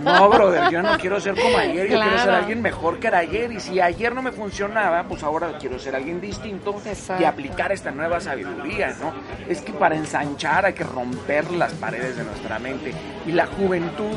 No, 0.01 0.29
brother, 0.29 0.69
yo 0.71 0.81
no 0.81 0.97
quiero 0.97 1.19
ser 1.19 1.35
como 1.35 1.57
ayer. 1.57 1.87
Yo 1.87 1.99
quiero 1.99 2.17
ser 2.19 2.29
alguien 2.29 2.61
mejor 2.61 2.99
que 2.99 3.07
era 3.07 3.19
ayer. 3.19 3.51
Y 3.51 3.59
si 3.59 3.79
ayer 3.79 4.13
no 4.13 4.21
me 4.21 4.31
funcionaba, 4.31 5.03
pues 5.03 5.23
ahora 5.23 5.57
quiero 5.59 5.79
ser 5.79 5.95
alguien 5.95 6.21
distinto 6.21 6.75
y 7.19 7.23
aplicar 7.23 7.71
esta 7.71 7.91
nueva 7.91 8.19
sabiduría, 8.19 8.95
¿no? 8.99 9.13
Es 9.47 9.61
que 9.61 9.73
para 9.73 9.95
ensanchar 9.95 10.65
hay 10.65 10.73
que 10.73 10.83
romper 10.83 11.26
las 11.27 11.73
paredes 11.73 12.15
de 12.17 12.23
nuestra 12.23 12.57
mente. 12.59 12.93
Y 13.25 13.31
la 13.33 13.45
juventud, 13.47 14.15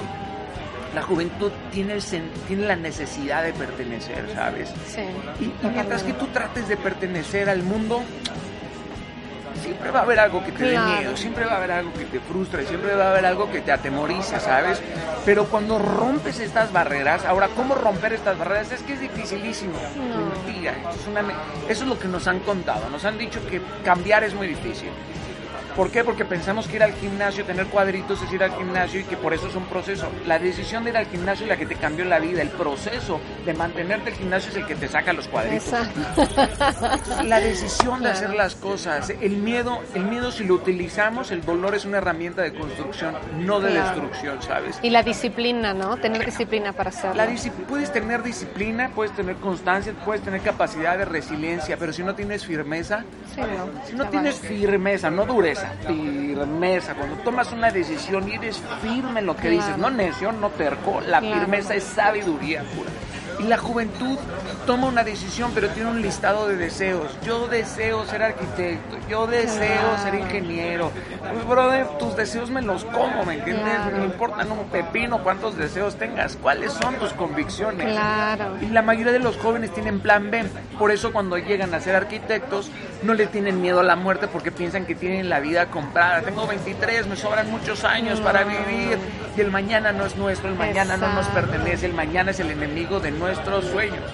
la 0.94 1.02
juventud 1.02 1.50
tiene, 1.72 1.94
el 1.94 2.00
sen- 2.02 2.30
tiene 2.46 2.66
la 2.66 2.76
necesidad 2.76 3.42
de 3.42 3.52
pertenecer, 3.52 4.24
¿sabes? 4.34 4.68
Sí. 4.86 5.02
Y, 5.40 5.44
y 5.66 5.70
mientras 5.70 6.02
que 6.02 6.12
tú 6.14 6.26
trates 6.28 6.68
de 6.68 6.76
pertenecer 6.76 7.48
al 7.50 7.62
mundo, 7.62 8.00
siempre 9.62 9.90
va 9.90 10.00
a 10.00 10.02
haber 10.02 10.18
algo 10.20 10.42
que 10.44 10.52
te 10.52 10.64
dé 10.64 10.78
miedo, 10.78 11.16
siempre 11.16 11.44
va 11.44 11.52
a 11.52 11.56
haber 11.58 11.72
algo 11.72 11.92
que 11.92 12.04
te 12.06 12.20
frustre, 12.20 12.64
siempre 12.66 12.94
va 12.94 13.06
a 13.06 13.10
haber 13.10 13.26
algo 13.26 13.50
que 13.50 13.60
te 13.60 13.72
atemoriza, 13.72 14.40
¿sabes? 14.40 14.80
Pero 15.24 15.46
cuando 15.46 15.78
rompes 15.78 16.40
estas 16.40 16.72
barreras, 16.72 17.24
ahora, 17.26 17.48
¿cómo 17.54 17.74
romper 17.74 18.14
estas 18.14 18.38
barreras? 18.38 18.72
Es 18.72 18.82
que 18.82 18.94
es 18.94 19.00
dificilísimo. 19.00 19.74
Mentira, 20.44 20.72
eso 20.90 21.00
es, 21.00 21.06
una 21.08 21.20
eso 21.68 21.82
es 21.84 21.88
lo 21.88 21.98
que 21.98 22.08
nos 22.08 22.26
han 22.26 22.38
contado, 22.40 22.88
nos 22.88 23.04
han 23.04 23.18
dicho 23.18 23.38
que 23.48 23.60
cambiar 23.84 24.24
es 24.24 24.34
muy 24.34 24.46
difícil. 24.46 24.88
¿Por 25.76 25.90
qué? 25.90 26.04
Porque 26.04 26.24
pensamos 26.24 26.66
que 26.66 26.76
ir 26.76 26.82
al 26.82 26.92
gimnasio, 26.94 27.44
tener 27.44 27.66
cuadritos 27.66 28.20
es 28.22 28.32
ir 28.32 28.42
al 28.42 28.52
gimnasio 28.56 29.00
y 29.00 29.04
que 29.04 29.16
por 29.16 29.32
eso 29.34 29.48
es 29.48 29.54
un 29.54 29.64
proceso. 29.66 30.08
La 30.26 30.38
decisión 30.38 30.84
de 30.84 30.90
ir 30.90 30.96
al 30.96 31.06
gimnasio 31.06 31.44
es 31.44 31.48
la 31.50 31.56
que 31.56 31.66
te 31.66 31.76
cambió 31.76 32.04
la 32.04 32.18
vida. 32.18 32.42
El 32.42 32.48
proceso 32.50 33.20
de 33.46 33.54
mantenerte 33.54 34.10
el 34.10 34.16
gimnasio 34.16 34.50
es 34.50 34.56
el 34.56 34.66
que 34.66 34.74
te 34.74 34.88
saca 34.88 35.12
los 35.12 35.28
cuadritos. 35.28 35.72
Exacto. 35.72 37.24
La 37.24 37.40
decisión 37.40 38.02
de 38.02 38.10
hacer 38.10 38.34
las 38.34 38.54
cosas. 38.54 39.10
El 39.20 39.36
miedo, 39.38 39.78
el 39.94 40.04
miedo 40.04 40.30
si 40.32 40.44
lo 40.44 40.54
utilizamos, 40.54 41.30
el 41.30 41.44
dolor 41.44 41.74
es 41.74 41.84
una 41.84 41.98
herramienta 41.98 42.42
de 42.42 42.52
construcción, 42.54 43.14
no 43.38 43.60
de 43.60 43.70
Claro. 43.70 44.00
destrucción, 44.02 44.42
¿sabes? 44.42 44.78
Y 44.82 44.90
la 44.90 45.02
disciplina, 45.02 45.72
¿no? 45.74 45.96
Tener 45.96 46.24
disciplina 46.24 46.72
para 46.72 46.90
hacerlo. 46.90 47.14
La 47.16 47.28
puedes 47.68 47.92
tener 47.92 48.22
disciplina, 48.22 48.90
puedes 48.94 49.14
tener 49.14 49.36
constancia, 49.36 49.92
puedes 50.04 50.22
tener 50.22 50.40
capacidad 50.40 50.98
de 50.98 51.04
resiliencia, 51.04 51.76
pero 51.76 51.92
si 51.92 52.02
no 52.02 52.14
tienes 52.14 52.44
firmeza, 52.44 53.04
Sí, 53.34 53.40
¿no? 53.40 53.68
si 53.86 53.94
no 53.94 54.08
tienes 54.08 54.36
firmeza, 54.40 55.10
no 55.10 55.24
dureza, 55.24 55.59
firmeza, 55.86 56.94
cuando 56.94 57.16
tomas 57.16 57.52
una 57.52 57.70
decisión 57.70 58.28
y 58.28 58.34
eres 58.34 58.60
firme 58.82 59.20
en 59.20 59.26
lo 59.26 59.34
que 59.36 59.42
Claro. 59.48 59.56
dices, 59.56 59.78
no 59.78 59.90
necio, 59.90 60.32
no 60.32 60.50
terco, 60.50 61.00
la 61.00 61.20
Claro. 61.20 61.40
firmeza 61.40 61.74
es 61.74 61.84
sabiduría 61.84 62.62
pura. 62.74 62.90
Y 63.38 63.44
la 63.44 63.56
juventud 63.56 64.18
toma 64.66 64.88
una 64.88 65.02
decisión, 65.02 65.52
pero 65.54 65.70
tiene 65.70 65.88
un 65.88 66.02
listado 66.02 66.46
de 66.46 66.56
deseos. 66.56 67.10
Yo 67.24 67.48
deseo 67.48 68.04
ser 68.04 68.22
arquitecto, 68.22 68.98
yo 69.08 69.26
deseo 69.26 69.80
Claro. 69.80 70.02
ser 70.02 70.14
ingeniero. 70.16 70.90
Pues, 71.32 71.48
brother, 71.48 71.86
tus 71.98 72.14
deseos 72.16 72.50
me 72.50 72.60
los 72.60 72.84
como, 72.84 73.24
¿me 73.24 73.34
entiendes? 73.38 73.64
Claro. 73.76 73.96
No 73.96 74.04
importa 74.04 74.44
un 74.44 74.68
pepino 74.68 75.22
cuántos 75.22 75.56
deseos 75.56 75.96
tengas, 75.96 76.36
cuáles 76.36 76.72
son 76.74 76.96
tus 76.96 77.14
convicciones. 77.14 77.86
Claro. 77.90 78.58
Y 78.60 78.66
la 78.66 78.82
mayoría 78.82 79.12
de 79.12 79.20
los 79.20 79.38
jóvenes 79.38 79.72
tienen 79.72 80.00
plan 80.00 80.30
B. 80.30 80.44
Por 80.78 80.90
eso 80.90 81.10
cuando 81.10 81.38
llegan 81.38 81.72
a 81.72 81.80
ser 81.80 81.96
arquitectos 81.96 82.70
no 83.02 83.14
le 83.14 83.26
tienen 83.26 83.60
miedo 83.60 83.80
a 83.80 83.82
la 83.82 83.96
muerte 83.96 84.28
porque 84.28 84.50
piensan 84.50 84.86
que 84.86 84.94
tienen 84.94 85.28
la 85.28 85.40
vida 85.40 85.66
comprada. 85.66 86.22
Tengo 86.22 86.46
23, 86.46 87.06
me 87.06 87.16
sobran 87.16 87.50
muchos 87.50 87.84
años 87.84 88.20
para 88.20 88.44
vivir. 88.44 88.98
Y 89.36 89.40
el 89.40 89.50
mañana 89.50 89.92
no 89.92 90.06
es 90.06 90.16
nuestro, 90.16 90.48
el 90.48 90.56
mañana 90.56 90.96
no 90.96 91.12
nos 91.12 91.26
pertenece, 91.28 91.86
el 91.86 91.94
mañana 91.94 92.30
es 92.30 92.40
el 92.40 92.50
enemigo 92.50 93.00
de 93.00 93.10
nuestros 93.10 93.64
sueños. 93.66 94.04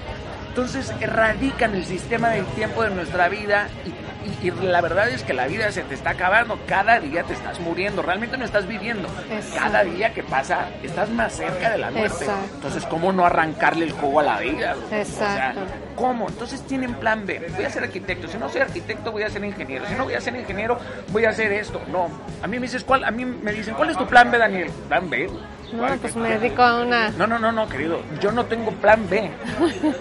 Entonces 0.49 0.93
erradican 1.01 1.75
el 1.75 1.85
sistema 1.85 2.31
del 2.31 2.47
tiempo 2.47 2.83
de 2.83 2.91
nuestra 2.91 3.29
vida 3.29 3.69
y, 3.85 4.06
y- 4.43 4.49
y 4.49 4.51
la 4.51 4.81
verdad 4.81 5.09
es 5.09 5.23
que 5.23 5.33
la 5.35 5.47
vida 5.47 5.71
se 5.73 5.83
te 5.83 5.95
está 5.95 6.11
acabando. 6.11 6.59
Cada 6.67 7.01
día 7.01 7.23
te 7.25 7.33
estás 7.33 7.61
muriendo, 7.61 8.03
realmente 8.03 8.37
no 8.37 8.45
estás 8.45 8.67
viviendo. 8.67 9.09
Exacto. 9.31 9.59
Cada 9.61 9.85
día 9.85 10.13
que 10.13 10.23
pasa 10.23 10.69
estás 10.83 11.09
más 11.11 11.33
cerca 11.35 11.71
de 11.71 11.79
la 11.79 11.91
muerte. 11.91 12.25
Exacto. 12.25 12.55
Entonces, 12.55 12.85
¿cómo 12.87 13.13
no 13.13 13.25
arrancarle 13.27 13.85
el 13.87 13.93
jugo 13.93 14.21
a 14.21 14.23
la 14.23 14.39
vida? 14.39 14.75
Exacto. 14.93 15.61
O 15.61 15.65
sea, 15.67 15.75
¿cómo? 15.95 16.29
Entonces 16.29 16.63
tienen 16.67 16.95
plan 16.95 17.27
B. 17.27 17.47
Voy 17.55 17.65
a 17.65 17.71
ser 17.71 17.85
arquitecto. 17.85 18.29
Si 18.29 18.39
no 18.39 18.49
soy 18.49 18.61
arquitecto, 18.63 19.13
voy 19.13 19.23
a 19.23 19.31
ser 19.31 19.45
ingeniero. 19.45 19.87
Si 19.87 19.95
no 19.95 20.05
voy 20.05 20.15
a 20.15 20.21
ser 20.21 20.35
ingeniero, 20.37 20.79
voy 21.09 21.25
a 21.25 21.31
hacer 21.31 21.53
esto. 21.53 21.81
No. 21.91 22.09
A 22.43 22.47
mí 22.47 22.57
me 22.59 22.63
dices, 22.67 22.85
¿cuál? 22.85 23.05
A 23.05 23.11
mí 23.11 23.25
me 23.25 23.53
dicen, 23.53 23.75
¿cuál 23.75 23.91
es 23.91 23.97
tu 23.97 24.07
plan 24.07 24.31
B, 24.31 24.39
Daniel? 24.39 24.71
Plan 24.89 25.09
B. 25.09 25.29
No, 25.73 25.87
pues 26.01 26.13
¿Qué- 26.13 26.19
me 26.19 26.39
dedico 26.39 26.63
a 26.63 26.81
una... 26.83 27.11
No, 27.11 27.27
no, 27.27 27.39
no, 27.39 27.51
no, 27.53 27.69
querido. 27.69 28.01
Yo 28.21 28.31
no 28.33 28.45
tengo 28.47 28.71
plan 28.73 29.09
B. 29.11 29.31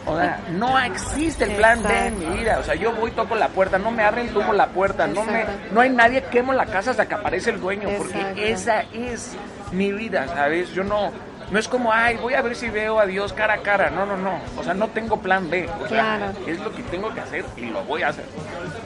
O 0.06 0.18
sea, 0.18 0.40
no 0.52 0.78
existe 0.80 1.46
el 1.46 1.52
plan 1.52 1.82
B 1.84 2.08
en 2.08 2.20
mi 2.20 2.26
vida. 2.38 2.60
O 2.60 2.64
sea, 2.64 2.76
yo 2.76 2.92
voy, 2.94 3.12
toco 3.12 3.36
la 3.36 3.48
puerta, 3.50 3.78
no 3.80 3.92
me 3.92 4.04
abren, 4.04 4.30
tomo 4.30 4.54
la 4.54 4.68
puerta, 4.68 5.08
no 5.08 5.24
me, 5.24 5.44
no 5.72 5.82
hay 5.82 5.90
nadie, 5.90 6.24
quemo 6.26 6.54
la 6.54 6.66
casa 6.68 6.92
hasta 6.92 7.08
que 7.08 7.16
aparece 7.16 7.50
el 7.50 7.60
dueño, 7.60 7.90
porque 7.98 8.20
Exacto. 8.20 8.42
esa 8.42 8.82
es 8.94 9.36
mi 9.72 9.92
vida, 9.92 10.28
¿sabes? 10.28 10.72
Yo 10.74 10.84
no, 10.84 11.12
no 11.52 11.60
es 11.60 11.68
como, 11.68 11.92
ay, 11.92 12.18
voy 12.18 12.36
a 12.36 12.42
ver 12.42 12.56
si 12.56 12.70
veo 12.70 13.00
a 13.00 13.06
Dios 13.08 13.34
cara 13.34 13.56
a 13.56 13.58
cara. 13.58 13.90
No, 13.90 14.06
no, 14.06 14.18
no. 14.18 14.40
O 14.58 14.64
sea, 14.64 14.74
no 14.76 14.88
tengo 14.90 15.20
plan 15.20 15.50
B. 15.50 15.68
O 15.84 15.88
sea, 15.88 16.18
Claro. 16.18 16.26
es 16.48 16.60
lo 16.60 16.72
que 16.74 16.84
tengo 16.84 17.14
que 17.14 17.22
hacer 17.22 17.44
y 17.58 17.66
lo 17.66 17.84
voy 17.84 18.04
a 18.04 18.10
hacer. 18.10 18.26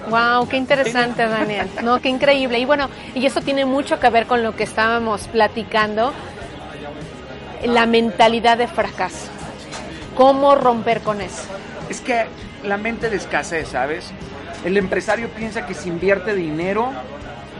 Wow, 0.09 0.47
qué 0.47 0.57
interesante, 0.57 1.27
Daniel. 1.27 1.69
No, 1.83 1.99
qué 2.01 2.09
increíble. 2.09 2.57
Y 2.59 2.65
bueno, 2.65 2.89
y 3.13 3.25
eso 3.25 3.41
tiene 3.41 3.65
mucho 3.65 3.99
que 3.99 4.09
ver 4.09 4.25
con 4.27 4.43
lo 4.43 4.55
que 4.55 4.63
estábamos 4.63 5.27
platicando, 5.27 6.13
la 7.65 7.85
mentalidad 7.85 8.57
de 8.57 8.67
fracaso. 8.67 9.27
¿Cómo 10.15 10.55
romper 10.55 11.01
con 11.01 11.21
eso? 11.21 11.43
Es 11.89 12.01
que 12.01 12.25
la 12.63 12.77
mente 12.77 13.09
de 13.09 13.17
escasez, 13.17 13.69
¿sabes? 13.69 14.11
El 14.65 14.77
empresario 14.77 15.29
piensa 15.29 15.65
que 15.65 15.73
si 15.73 15.89
invierte 15.89 16.35
dinero 16.35 16.91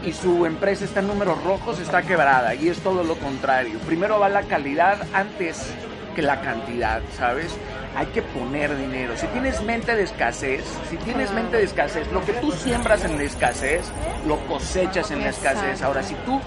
y 0.04 0.12
su 0.12 0.44
empresa 0.46 0.84
está 0.84 1.00
en 1.00 1.08
números 1.08 1.42
rojos, 1.44 1.78
está 1.80 2.02
quebrada. 2.02 2.54
Y 2.54 2.68
es 2.68 2.78
todo 2.80 3.02
lo 3.02 3.16
contrario. 3.16 3.78
Primero 3.80 4.18
va 4.18 4.28
la 4.28 4.42
calidad 4.42 4.98
antes 5.12 5.72
que 6.14 6.22
la 6.22 6.40
cantidad, 6.40 7.00
¿sabes? 7.16 7.56
Hay 7.96 8.06
que 8.06 8.22
poner 8.22 8.76
dinero. 8.76 9.16
Si 9.16 9.26
tienes 9.28 9.62
mente 9.62 9.96
de 9.96 10.02
escasez, 10.02 10.64
si 10.88 10.96
tienes 10.98 11.32
mente 11.32 11.56
de 11.56 11.64
escasez, 11.64 12.10
lo 12.12 12.24
que 12.24 12.32
tú 12.34 12.52
siembras 12.52 13.04
en 13.04 13.16
la 13.16 13.24
escasez, 13.24 13.90
lo 14.26 14.38
cosechas 14.46 15.10
en 15.10 15.20
la 15.20 15.30
escasez. 15.30 15.82
Ahora, 15.82 16.02
si 16.02 16.14
tú, 16.26 16.40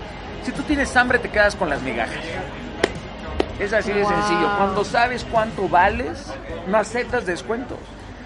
si 0.43 0.51
tú 0.51 0.63
tienes 0.63 0.95
hambre, 0.95 1.19
te 1.19 1.29
quedas 1.29 1.55
con 1.55 1.69
las 1.69 1.81
migajas. 1.81 2.23
Es 3.59 3.71
así 3.73 3.91
de 3.91 4.01
Wow. 4.01 4.09
sencillo. 4.11 4.47
Cuando 4.57 4.83
sabes 4.83 5.25
cuánto 5.29 5.69
vales, 5.69 6.31
no 6.67 6.77
aceptas 6.77 7.25
descuentos. 7.25 7.77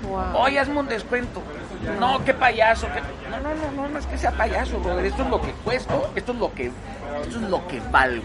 Wow. 0.04 0.42
Oye, 0.44 0.60
hazme 0.60 0.80
un 0.80 0.88
descuento. 0.88 1.42
No, 2.00 2.24
qué 2.24 2.34
payaso. 2.34 2.88
qué- 2.94 3.02
No, 3.30 3.40
no, 3.40 3.50
no, 3.56 3.72
no, 3.84 3.88
no 3.90 4.00
es 4.00 4.06
que 4.06 4.18
sea 4.18 4.32
payaso, 4.32 4.80
brother. 4.80 5.06
Esto 5.06 5.24
es 5.24 5.30
lo 5.30 5.42
que 5.42 5.52
cuesto, 5.64 6.12
esto 6.16 6.32
es 6.32 6.38
lo 6.38 6.54
que, 6.54 6.66
esto 7.24 7.36
es 7.38 7.50
lo 7.50 7.68
que 7.68 7.82
valgo. 7.92 8.24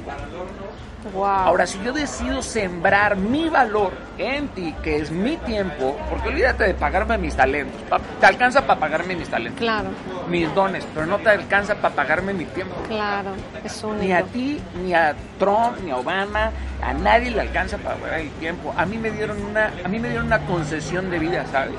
Wow. 1.13 1.25
Ahora, 1.27 1.67
si 1.67 1.83
yo 1.83 1.93
decido 1.93 2.43
sembrar 2.43 3.17
mi 3.17 3.49
valor 3.49 3.91
en 4.19 4.47
ti, 4.51 4.73
que 4.85 4.99
es 4.99 5.11
mi 5.11 5.37
tiempo, 5.37 5.99
porque 6.09 6.29
olvídate 6.29 6.63
de 6.63 6.75
pagarme 6.75 7.19
mis 7.19 7.35
talentos. 7.35 7.81
Te 8.21 8.27
alcanza 8.27 8.65
para 8.65 8.79
pagarme 8.79 9.17
mis 9.17 9.29
talentos, 9.29 9.59
Claro, 9.61 9.89
mis 10.29 10.55
dones, 10.55 10.87
pero 10.95 11.07
no 11.07 11.19
te 11.19 11.31
alcanza 11.31 11.75
para 11.75 11.93
pagarme 11.97 12.33
mi 12.33 12.45
tiempo. 12.45 12.77
claro, 12.87 13.31
es 13.65 13.83
único. 13.83 14.01
Ni 14.05 14.13
a 14.13 14.23
ti, 14.23 14.63
ni 14.81 14.95
a 14.95 15.13
Trump, 15.41 15.79
ni 15.83 15.91
a 15.91 15.97
Obama, 15.97 16.53
a 16.81 16.93
nadie 16.95 17.33
le 17.33 17.41
alcanza 17.41 17.79
para 17.79 17.97
pagar 17.97 18.21
el 18.21 18.31
tiempo. 18.35 18.73
A 18.77 18.87
mí 18.87 18.97
me 18.97 19.11
dieron 19.11 19.43
una, 19.45 19.73
a 19.85 19.89
mí 19.89 19.99
me 19.99 20.09
dieron 20.09 20.27
una 20.27 20.39
concesión 20.47 21.11
de 21.11 21.19
vida, 21.19 21.45
¿sabes? 21.51 21.75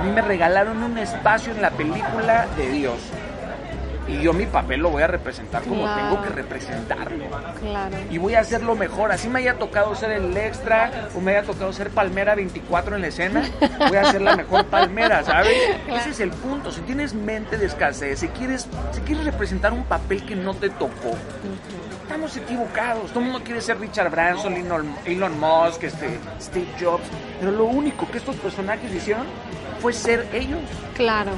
A 0.00 0.02
mí 0.04 0.10
me 0.10 0.22
regalaron 0.22 0.82
un 0.82 0.98
espacio 0.98 1.52
en 1.52 1.62
la 1.62 1.70
película 1.70 2.46
de 2.56 2.68
Dios. 2.70 2.98
Y 4.08 4.22
yo 4.22 4.32
mi 4.32 4.46
papel 4.46 4.78
lo 4.82 4.90
voy 4.90 5.02
a 5.02 5.08
representar 5.08 5.64
como 5.64 5.82
Claro. 5.82 6.00
tengo 6.10 6.22
que 6.22 6.28
representarlo. 6.28 7.24
Claro. 7.60 7.96
Y 8.08 8.18
voy 8.18 8.34
a 8.36 8.40
hacerlo 8.40 8.76
mejor. 8.76 9.10
Así 9.10 9.28
me 9.28 9.40
haya 9.40 9.54
tocado 9.54 9.96
ser 9.96 10.12
el 10.12 10.36
extra 10.36 11.08
o 11.16 11.20
me 11.20 11.32
haya 11.32 11.42
tocado 11.42 11.72
ser 11.72 11.90
Palmera 11.90 12.36
24 12.36 12.94
en 12.94 13.02
la 13.02 13.08
escena, 13.08 13.42
voy 13.88 13.96
a 13.96 14.04
ser 14.12 14.22
la 14.22 14.36
mejor 14.36 14.66
Palmera, 14.66 15.24
¿sabes? 15.24 15.56
Ese 15.88 16.10
es 16.10 16.20
el 16.20 16.30
punto. 16.30 16.70
Si 16.70 16.82
tienes 16.82 17.14
mente 17.14 17.58
de 17.58 17.66
escasez, 17.66 18.20
si 18.20 18.28
quieres, 18.28 18.68
si 18.92 19.00
quieres 19.00 19.24
representar 19.24 19.72
un 19.72 19.82
papel 19.82 20.24
que 20.24 20.36
no 20.36 20.54
te 20.54 20.70
tocó, 20.70 21.16
estamos 22.04 22.36
equivocados. 22.36 23.08
Todo 23.10 23.18
el 23.18 23.24
mundo 23.26 23.40
quiere 23.42 23.60
ser 23.60 23.80
Richard 23.80 24.10
Branson, 24.12 24.52
Elon, 24.54 24.86
Elon 25.04 25.40
Musk, 25.40 25.82
este, 25.82 26.20
Steve 26.40 26.68
Jobs. 26.80 27.02
Pero 27.40 27.50
lo 27.50 27.64
único 27.64 28.08
que 28.08 28.18
estos 28.18 28.36
personajes 28.36 28.94
hicieron 28.94 29.24
fue 29.80 29.92
ser 29.92 30.26
ellos. 30.32 30.60
Claro. 30.94 31.32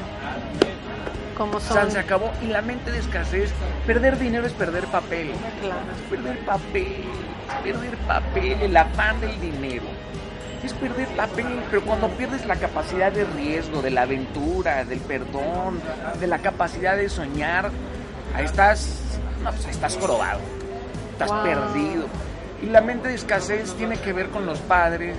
Como 1.36 1.58
O 1.58 1.60
son. 1.60 1.72
sea, 1.74 1.90
se 1.90 1.98
acabó. 1.98 2.30
Y 2.42 2.46
la 2.46 2.62
mente 2.62 2.90
de 2.90 2.98
escasez, 2.98 3.50
perder 3.86 4.18
dinero 4.18 4.46
es 4.46 4.52
perder 4.52 4.84
papel. 4.86 5.30
Claro. 5.60 5.80
Perder 6.10 6.38
papel, 6.44 7.04
perder 7.62 7.96
papel, 7.98 8.62
el 8.62 8.76
afán 8.76 9.20
del 9.20 9.40
dinero. 9.40 9.84
Es 10.64 10.72
perder 10.72 11.06
papel, 11.10 11.60
pero 11.70 11.82
cuando 11.82 12.08
pierdes 12.08 12.44
la 12.46 12.56
capacidad 12.56 13.12
de 13.12 13.24
riesgo, 13.24 13.80
de 13.80 13.90
la 13.90 14.02
aventura, 14.02 14.84
del 14.84 14.98
perdón, 14.98 15.80
de 16.18 16.26
la 16.26 16.38
capacidad 16.40 16.96
de 16.96 17.08
soñar, 17.08 17.70
ahí 18.34 18.44
estás, 18.44 19.02
no, 19.44 19.50
pues 19.52 19.64
ahí 19.66 19.70
estás 19.70 19.96
jorobado, 19.96 20.40
estás 21.12 21.28
Wow. 21.30 21.42
perdido. 21.44 22.06
Y 22.60 22.66
la 22.66 22.80
mente 22.80 23.06
de 23.06 23.14
escasez 23.14 23.72
tiene 23.74 23.96
que 23.98 24.12
ver 24.12 24.30
con 24.30 24.44
los 24.46 24.58
padres. 24.58 25.16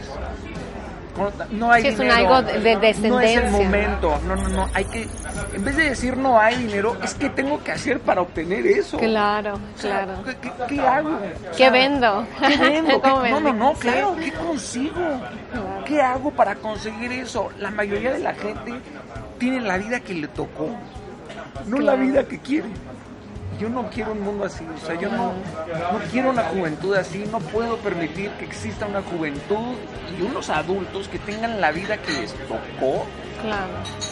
No 1.51 1.71
hay 1.71 1.81
Sí, 1.81 1.87
es 1.89 1.93
un 1.99 2.07
dinero, 2.07 2.35
algo 2.35 2.41
de- 2.43 2.59
de 2.59 2.75
No 2.75 2.79
es 2.81 2.97
el 3.35 3.41
descendencia. 3.41 3.51
momento, 3.51 4.19
no, 4.25 4.35
no, 4.35 4.47
no, 4.49 4.69
hay 4.73 4.85
que, 4.85 5.07
en 5.53 5.63
vez 5.65 5.75
de 5.75 5.89
decir 5.89 6.15
no 6.17 6.39
hay 6.39 6.55
dinero, 6.55 6.95
es 7.03 7.13
que 7.13 7.29
tengo 7.29 7.61
que 7.63 7.71
hacer 7.71 7.99
para 7.99 8.21
obtener 8.21 8.65
eso. 8.67 8.97
Claro, 8.97 9.55
O 9.55 9.79
sea, 9.79 10.05
claro. 10.05 10.23
¿qué, 10.23 10.35
qué- 10.37 10.51
qué 10.75 10.81
hago? 10.81 11.09
O 11.15 11.55
¿Qué 11.57 11.69
vendo? 11.69 12.25
¿Qué 12.47 12.57
vendo? 12.57 13.01
¿Qué- 13.01 13.09
¿Cómo 13.09 13.23
no, 13.27 13.39
no, 13.39 13.53
no, 13.53 13.73
claro. 13.73 14.15
¿qué 14.23 14.31
consigo? 14.31 15.21
¿Qué 15.85 16.01
hago 16.01 16.31
para 16.31 16.55
conseguir 16.55 17.11
eso? 17.11 17.49
La 17.59 17.71
mayoría 17.71 18.11
de 18.13 18.19
la 18.19 18.33
gente 18.33 18.73
tiene 19.39 19.61
la 19.61 19.77
vida 19.77 19.99
que 19.99 20.13
le 20.13 20.27
tocó, 20.27 20.69
no 21.65 21.77
la 21.77 21.93
Claro. 21.93 21.97
vida 22.07 22.23
que 22.25 22.39
quiere. 22.39 22.67
Yo 23.59 23.67
no 23.69 23.89
quiero 23.89 24.13
un 24.13 24.21
mundo 24.21 24.45
así, 24.45 24.65
o 24.73 24.85
sea, 24.85 24.95
yo 24.95 25.09
no, 25.09 25.33
no 25.33 25.99
quiero 26.11 26.29
una 26.29 26.43
juventud 26.43 26.95
así, 26.95 27.25
no 27.29 27.39
puedo 27.39 27.75
permitir 27.77 28.29
que 28.31 28.45
exista 28.45 28.85
una 28.85 29.01
juventud 29.01 29.75
y 30.17 30.21
unos 30.23 30.49
adultos 30.49 31.09
que 31.09 31.19
tengan 31.19 31.59
la 31.59 31.71
vida 31.71 31.97
que 31.97 32.13
les 32.13 32.33
tocó. 32.33 33.05
Claro. 33.41 33.67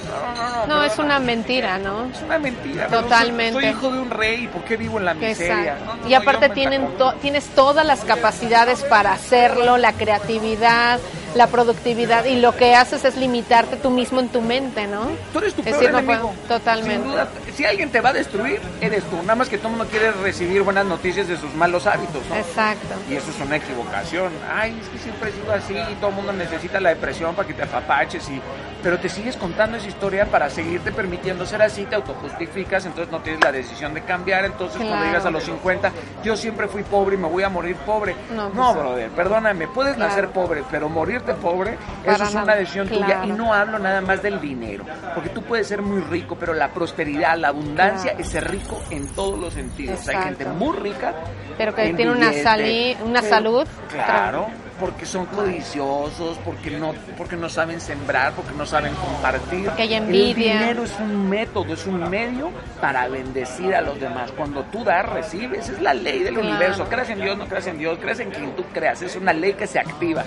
No, 0.09 0.35
no, 0.35 0.67
no. 0.67 0.75
No, 0.75 0.83
es 0.83 0.97
una 0.99 1.19
mentira, 1.19 1.77
¿no? 1.77 2.05
Es 2.05 2.21
una 2.21 2.39
mentira. 2.39 2.87
Totalmente. 2.87 3.53
Soy, 3.53 3.63
soy 3.63 3.71
hijo 3.71 3.91
de 3.91 3.99
un 3.99 4.09
rey, 4.09 4.43
¿y 4.43 4.47
¿por 4.47 4.63
qué 4.63 4.77
vivo 4.77 4.99
en 4.99 5.05
la 5.05 5.13
miseria? 5.13 5.75
Y 6.07 6.13
aparte 6.13 6.49
tienen 6.49 6.87
to- 6.97 7.13
tienes 7.21 7.45
todas 7.49 7.85
las 7.85 8.03
capacidades 8.05 8.83
para 8.83 9.13
hacerlo, 9.13 9.77
la 9.77 9.93
creatividad, 9.93 10.99
la 11.35 11.47
productividad 11.47 12.25
y 12.25 12.39
lo 12.39 12.55
que 12.55 12.75
haces 12.75 13.03
es 13.05 13.15
limitarte 13.17 13.75
tú 13.77 13.89
mismo 13.89 14.19
en 14.19 14.29
tu 14.29 14.41
mente, 14.41 14.87
¿no? 14.87 15.07
Tú 15.33 15.39
eres 15.39 15.53
tu 15.53 15.63
peor 15.63 15.75
decir, 15.77 15.91
no 15.91 15.99
enemigo. 15.99 16.29
puedo- 16.33 16.47
totalmente. 16.59 16.93
Sin 17.03 17.11
duda, 17.11 17.27
si 17.55 17.65
alguien 17.65 17.89
te 17.91 18.01
va 18.01 18.09
a 18.09 18.13
destruir, 18.13 18.59
eres 18.81 19.03
tú. 19.05 19.17
Nada 19.21 19.35
más 19.35 19.49
que 19.49 19.57
todo 19.57 19.69
el 19.69 19.77
mundo 19.77 19.91
quiere 19.91 20.11
recibir 20.11 20.61
buenas 20.63 20.85
noticias 20.85 21.27
de 21.27 21.37
sus 21.37 21.53
malos 21.53 21.85
hábitos, 21.87 22.21
¿no? 22.29 22.35
Exacto. 22.35 22.95
Y 23.09 23.15
eso 23.15 23.29
es 23.31 23.39
una 23.39 23.57
equivocación. 23.57 24.31
Ay, 24.53 24.77
es 24.81 24.87
que 24.89 24.97
siempre 24.99 25.29
he 25.29 25.33
sido 25.33 25.51
así, 25.53 25.73
y 25.91 25.95
todo 25.95 26.09
el 26.09 26.15
mundo 26.15 26.33
necesita 26.33 26.79
la 26.79 26.89
depresión 26.89 27.35
para 27.35 27.47
que 27.47 27.53
te 27.53 27.63
apapaches, 27.63 28.27
y... 28.29 28.41
pero 28.83 28.97
te 28.99 29.09
sigues 29.09 29.35
contando 29.35 29.77
esa 29.77 29.87
historia 29.87 30.25
para 30.25 30.49
seguirte 30.49 30.91
permitiendo 30.91 31.45
ser 31.45 31.61
así, 31.61 31.85
te 31.85 31.95
autojustificas, 31.95 32.85
entonces 32.85 33.11
no 33.11 33.19
tienes 33.21 33.43
la 33.43 33.51
decisión 33.51 33.93
de 33.93 34.01
cambiar, 34.03 34.45
entonces 34.45 34.77
cuando 34.81 35.05
llegas 35.05 35.25
a 35.25 35.31
los 35.31 35.43
50, 35.43 35.91
yo 36.23 36.35
siempre 36.37 36.67
fui 36.67 36.83
pobre 36.83 37.15
y 37.15 37.17
me 37.19 37.27
voy 37.27 37.43
a 37.43 37.49
morir 37.49 37.75
pobre. 37.77 38.15
No, 38.35 38.49
No, 38.49 38.73
pues- 38.73 38.75
brother, 38.85 39.09
perdóname, 39.11 39.67
puedes 39.67 39.95
Claro. 39.95 40.09
nacer 40.09 40.29
pobre, 40.29 40.63
pero 40.69 40.89
morirte 41.19 41.33
pobre, 41.41 41.77
Para 42.03 42.15
eso 42.15 42.23
es 42.25 42.33
nada. 42.33 42.43
una 42.45 42.55
decisión 42.55 42.87
tuya, 42.87 43.25
y 43.25 43.31
no 43.31 43.53
hablo 43.53 43.79
nada 43.79 44.01
más 44.01 44.21
del 44.21 44.39
dinero, 44.39 44.85
porque 45.13 45.29
tú 45.29 45.41
puedes 45.43 45.67
ser 45.67 45.81
muy 45.81 46.01
rico, 46.01 46.35
pero 46.39 46.53
la 46.53 46.69
prosperidad, 46.69 47.37
la 47.37 47.49
abundancia 47.49 48.11
Claro. 48.11 48.19
es 48.19 48.29
ser 48.29 48.49
rico 48.49 48.81
en 48.89 49.07
todos 49.09 49.39
los 49.39 49.53
sentidos. 49.53 50.07
Hay 50.07 50.17
gente 50.17 50.45
muy 50.45 50.75
rica, 50.77 51.13
Pero 51.57 51.73
que 51.73 51.83
en 51.89 51.95
tiene 51.95 52.11
una 52.11 52.31
sali- 52.33 52.95
una 53.03 53.21
pero- 53.21 53.33
salud. 53.35 53.67
Claro, 53.91 54.47
porque 54.79 55.05
son 55.05 55.25
codiciosos, 55.27 56.37
porque 56.45 56.71
no, 56.71 56.93
porque 57.17 57.35
no 57.35 57.49
saben 57.49 57.81
sembrar, 57.81 58.33
porque 58.33 58.53
no 58.55 58.65
saben 58.65 58.93
compartir. 58.95 59.65
Porque 59.65 59.83
hay 59.83 59.93
envidia. 59.95 60.53
El 60.53 60.59
dinero 60.59 60.83
es 60.83 60.99
un 60.99 61.29
método, 61.29 61.73
es 61.73 61.85
un 61.87 62.09
medio 62.09 62.51
para 62.81 63.07
bendecir 63.07 63.73
a 63.75 63.81
los 63.81 63.99
demás. 63.99 64.31
Cuando 64.31 64.63
tú 64.65 64.83
das, 64.83 65.07
recibes. 65.07 65.69
Es 65.69 65.81
la 65.81 65.93
ley 65.93 66.19
del 66.23 66.35
Claro. 66.35 66.49
universo. 66.49 66.85
Creas 66.89 67.09
en 67.09 67.21
Dios, 67.21 67.37
no 67.37 67.45
creas 67.47 67.67
en 67.67 67.77
Dios, 67.77 67.97
creas 68.01 68.19
en 68.19 68.29
quien 68.31 68.55
tú 68.55 68.63
creas. 68.73 69.01
Es 69.01 69.15
una 69.15 69.33
ley 69.33 69.53
que 69.53 69.67
se 69.67 69.79
activa. 69.79 70.23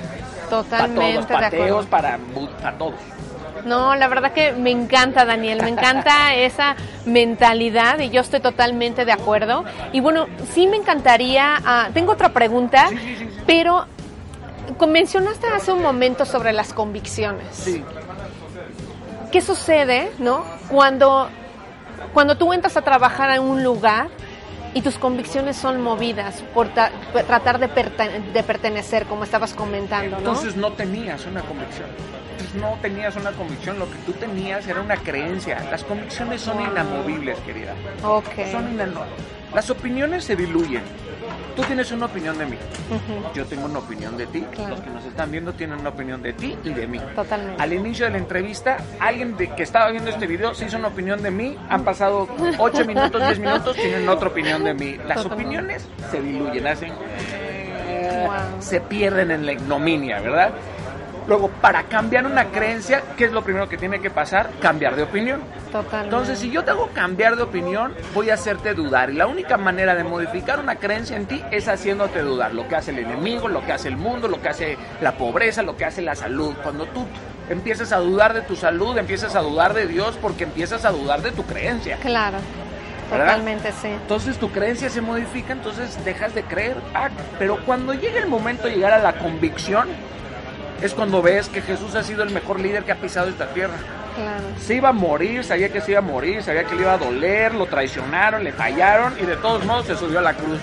Totalmente 0.48 1.32
para 1.32 1.50
todos, 1.50 1.86
pateos, 1.86 1.86
para, 1.86 2.18
para 2.62 2.78
todos. 2.78 2.94
No, 3.64 3.94
la 3.94 4.08
verdad 4.08 4.32
que 4.32 4.52
me 4.52 4.70
encanta, 4.70 5.24
Daniel, 5.26 5.62
me 5.62 5.68
encanta 5.68 6.34
esa 6.34 6.76
mentalidad 7.04 7.98
y 7.98 8.08
yo 8.10 8.22
estoy 8.22 8.40
totalmente 8.40 9.04
de 9.04 9.12
acuerdo. 9.12 9.64
Y 9.92 10.00
bueno, 10.00 10.26
sí 10.54 10.66
me 10.66 10.76
encantaría, 10.76 11.56
ah, 11.64 11.88
tengo 11.92 12.12
otra 12.12 12.30
pregunta, 12.30 12.88
Sí, 12.88 12.96
sí, 12.96 13.16
sí, 13.18 13.28
sí. 13.28 13.42
pero 13.46 13.84
mencionaste 14.86 15.46
hace 15.48 15.72
un 15.72 15.82
momento 15.82 16.24
sobre 16.24 16.52
las 16.52 16.72
convicciones. 16.72 17.46
Sí. 17.52 17.82
¿Qué 19.32 19.40
sucede, 19.40 20.10
no? 20.18 20.44
Cuando, 20.68 21.28
cuando 22.12 22.36
tú 22.36 22.52
entras 22.52 22.76
a 22.76 22.82
trabajar 22.82 23.30
en 23.30 23.42
un 23.42 23.62
lugar 23.62 24.08
y 24.74 24.82
tus 24.82 24.98
convicciones 24.98 25.56
son 25.56 25.80
movidas 25.80 26.42
por 26.54 26.68
ta- 26.68 26.90
por 27.12 27.22
tratar 27.22 27.58
de, 27.58 27.68
perten- 27.68 28.32
de 28.32 28.42
pertenecer, 28.42 29.06
como 29.06 29.24
estabas 29.24 29.54
comentando, 29.54 30.10
¿no? 30.12 30.18
Entonces 30.18 30.56
no 30.56 30.72
tenías 30.72 31.26
una 31.26 31.42
convicción. 31.42 31.88
Entonces 32.32 32.54
no 32.60 32.76
tenías 32.82 33.14
una 33.16 33.32
convicción, 33.32 33.78
lo 33.78 33.86
que 33.90 33.98
tú 34.06 34.12
tenías 34.12 34.66
era 34.66 34.80
una 34.80 34.96
creencia. 34.96 35.60
Las 35.70 35.84
convicciones 35.84 36.40
son 36.40 36.60
inamovibles, 36.60 37.38
querida. 37.40 37.74
ok. 38.02 38.50
Son 38.50 38.72
inano- 38.72 39.04
Las 39.54 39.68
opiniones 39.70 40.24
se 40.24 40.36
diluyen. 40.36 40.82
Tú 41.56 41.62
tienes 41.62 41.90
una 41.92 42.06
opinión 42.06 42.38
de 42.38 42.46
mí. 42.46 42.56
Yo 43.34 43.44
tengo 43.46 43.66
una 43.66 43.80
opinión 43.80 44.16
de 44.16 44.26
ti. 44.26 44.40
Claro. 44.52 44.70
Los 44.70 44.80
que 44.80 44.90
nos 44.90 45.04
están 45.04 45.30
viendo 45.30 45.52
tienen 45.52 45.80
una 45.80 45.90
opinión 45.90 46.22
de 46.22 46.32
ti 46.32 46.56
y 46.64 46.70
de 46.70 46.86
mí. 46.86 47.00
Totalmente. 47.14 47.62
Al 47.62 47.72
inicio 47.72 48.06
de 48.06 48.12
la 48.12 48.18
entrevista, 48.18 48.78
alguien 48.98 49.36
de, 49.36 49.48
que 49.54 49.62
estaba 49.62 49.90
viendo 49.90 50.10
este 50.10 50.26
video 50.26 50.54
se 50.54 50.66
hizo 50.66 50.78
una 50.78 50.88
opinión 50.88 51.22
de 51.22 51.30
mí. 51.30 51.56
Han 51.68 51.84
pasado 51.84 52.28
8 52.58 52.84
minutos, 52.84 53.22
10 53.22 53.38
minutos, 53.40 53.76
tienen 53.76 54.08
otra 54.08 54.28
opinión 54.28 54.64
de 54.64 54.74
mí. 54.74 54.96
Las 55.06 55.22
Totalmente. 55.22 55.34
opiniones 55.34 55.88
se 56.10 56.20
diluyen, 56.20 56.66
hacen. 56.66 56.92
Wow. 56.92 58.60
Se 58.60 58.80
pierden 58.80 59.30
en 59.30 59.46
la 59.46 59.52
ignominia, 59.52 60.20
¿verdad? 60.20 60.52
Luego, 61.26 61.48
para 61.48 61.84
cambiar 61.84 62.26
una 62.26 62.46
creencia, 62.46 63.02
¿qué 63.16 63.26
es 63.26 63.32
lo 63.32 63.42
primero 63.42 63.68
que 63.68 63.76
tiene 63.76 64.00
que 64.00 64.10
pasar? 64.10 64.50
Cambiar 64.60 64.96
de 64.96 65.02
opinión. 65.02 65.40
Totalmente. 65.70 66.04
Entonces, 66.04 66.38
si 66.38 66.50
yo 66.50 66.64
te 66.64 66.72
hago 66.72 66.88
cambiar 66.88 67.36
de 67.36 67.42
opinión, 67.42 67.94
voy 68.14 68.30
a 68.30 68.34
hacerte 68.34 68.74
dudar. 68.74 69.10
Y 69.10 69.14
la 69.14 69.26
única 69.26 69.56
manera 69.56 69.94
de 69.94 70.04
modificar 70.04 70.58
una 70.58 70.76
creencia 70.76 71.16
en 71.16 71.26
ti 71.26 71.42
es 71.50 71.68
haciéndote 71.68 72.20
dudar. 72.22 72.54
Lo 72.54 72.66
que 72.66 72.76
hace 72.76 72.90
el 72.90 72.98
enemigo, 72.98 73.48
lo 73.48 73.64
que 73.64 73.72
hace 73.72 73.88
el 73.88 73.96
mundo, 73.96 74.28
lo 74.28 74.40
que 74.40 74.48
hace 74.48 74.78
la 75.00 75.12
pobreza, 75.12 75.62
lo 75.62 75.76
que 75.76 75.84
hace 75.84 76.02
la 76.02 76.14
salud. 76.14 76.54
Cuando 76.62 76.86
tú 76.86 77.06
empiezas 77.48 77.92
a 77.92 77.98
dudar 77.98 78.34
de 78.34 78.42
tu 78.42 78.56
salud, 78.56 78.96
empiezas 78.98 79.36
a 79.36 79.40
dudar 79.40 79.74
de 79.74 79.86
Dios 79.86 80.18
porque 80.20 80.44
empiezas 80.44 80.84
a 80.84 80.90
dudar 80.90 81.22
de 81.22 81.32
tu 81.32 81.44
creencia. 81.44 81.96
Claro, 81.98 82.38
¿Verdad? 83.10 83.26
totalmente 83.26 83.72
sí. 83.72 83.88
Entonces 83.88 84.38
tu 84.38 84.50
creencia 84.50 84.88
se 84.90 85.00
modifica, 85.00 85.52
entonces 85.52 86.04
dejas 86.04 86.34
de 86.34 86.42
creer. 86.44 86.76
Ah, 86.94 87.10
pero 87.38 87.58
cuando 87.64 87.92
llega 87.94 88.18
el 88.18 88.28
momento 88.28 88.66
de 88.66 88.74
llegar 88.74 88.92
a 88.92 88.98
la 88.98 89.14
convicción, 89.14 89.88
es 90.82 90.94
cuando 90.94 91.20
ves 91.22 91.48
que 91.48 91.60
Jesús 91.60 91.94
ha 91.94 92.02
sido 92.02 92.22
el 92.22 92.30
mejor 92.30 92.58
líder 92.58 92.84
que 92.84 92.92
ha 92.92 92.96
pisado 92.96 93.28
esta 93.28 93.48
tierra. 93.48 93.74
Claro. 94.20 94.44
Se 94.60 94.74
iba 94.74 94.90
a 94.90 94.92
morir, 94.92 95.42
sabía 95.44 95.70
que 95.72 95.80
se 95.80 95.92
iba 95.92 96.00
a 96.00 96.02
morir, 96.02 96.42
sabía 96.42 96.64
que 96.64 96.74
le 96.74 96.82
iba 96.82 96.92
a 96.92 96.98
doler, 96.98 97.54
lo 97.54 97.66
traicionaron, 97.66 98.44
le 98.44 98.52
fallaron 98.52 99.14
y 99.18 99.24
de 99.24 99.36
todos 99.36 99.64
modos 99.64 99.86
se 99.86 99.96
subió 99.96 100.18
a 100.18 100.22
la 100.22 100.34
cruz. 100.34 100.60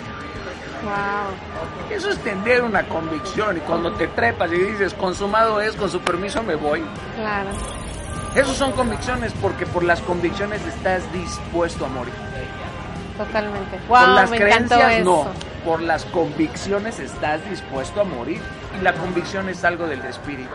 Wow. 0.84 1.96
Eso 1.96 2.10
es 2.10 2.20
tener 2.20 2.62
una 2.62 2.84
convicción 2.84 3.58
y 3.58 3.60
cuando 3.62 3.94
te 3.94 4.08
trepas 4.10 4.52
y 4.52 4.58
dices, 4.58 4.94
consumado 4.94 5.60
es, 5.60 5.76
con 5.76 5.90
su 5.90 6.00
permiso 6.02 6.44
me 6.44 6.56
voy. 6.56 6.84
Claro. 7.16 7.50
Esas 8.36 8.56
son 8.56 8.72
convicciones 8.74 9.34
porque 9.42 9.66
por 9.66 9.84
las 9.84 10.02
convicciones 10.02 10.64
estás 10.68 11.02
dispuesto 11.12 11.86
a 11.86 11.88
morir. 11.90 12.14
Totalmente. 13.18 13.78
por 13.88 13.98
Wow, 13.98 14.16
las 14.16 14.30
me 14.30 14.38
encantó 14.38 14.76
creencias 14.76 14.94
eso. 14.94 15.04
no, 15.04 15.28
por 15.66 15.82
las 15.82 16.06
convicciones 16.06 17.00
estás 17.00 17.50
dispuesto 17.50 18.02
a 18.02 18.04
morir. 18.04 18.40
Y 18.80 18.84
la 18.84 18.94
convicción 18.94 19.50
es 19.50 19.64
algo 19.64 19.88
del 19.88 20.02
espíritu, 20.06 20.54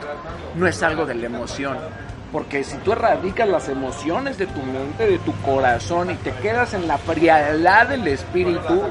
no 0.55 0.69
es 0.69 0.81
algo 0.85 1.05
de 1.05 1.17
la 1.17 1.27
emoción. 1.27 1.77
Porque 2.33 2.65
si 2.65 2.79
tú 2.79 2.93
erradicas 2.93 3.47
las 3.47 3.69
emociones 3.69 4.39
de 4.39 4.47
tu 4.47 4.63
mente, 4.63 5.07
de 5.07 5.19
tu 5.19 5.33
corazón 5.43 6.11
y 6.11 6.15
te 6.15 6.33
quedas 6.33 6.73
en 6.73 6.89
la 6.89 6.97
frialdad 6.97 7.89
del 7.89 8.09
espíritu, 8.09 8.85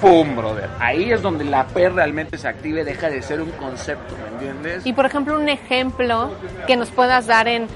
¡pum, 0.00 0.34
brother! 0.34 0.70
Ahí 0.80 1.12
es 1.12 1.20
donde 1.20 1.44
la 1.44 1.64
fe 1.64 1.90
realmente 1.90 2.38
se 2.38 2.48
active, 2.48 2.84
deja 2.84 3.10
de 3.10 3.20
ser 3.20 3.42
un 3.42 3.50
concepto, 3.50 4.14
¿me 4.16 4.28
entiendes? 4.28 4.86
Y 4.86 4.94
por 4.94 5.04
ejemplo, 5.04 5.38
un 5.38 5.50
ejemplo 5.50 6.30
que 6.66 6.76
nos 6.76 6.90
puedas 6.90 7.26
dar 7.26 7.48
en, 7.48 7.66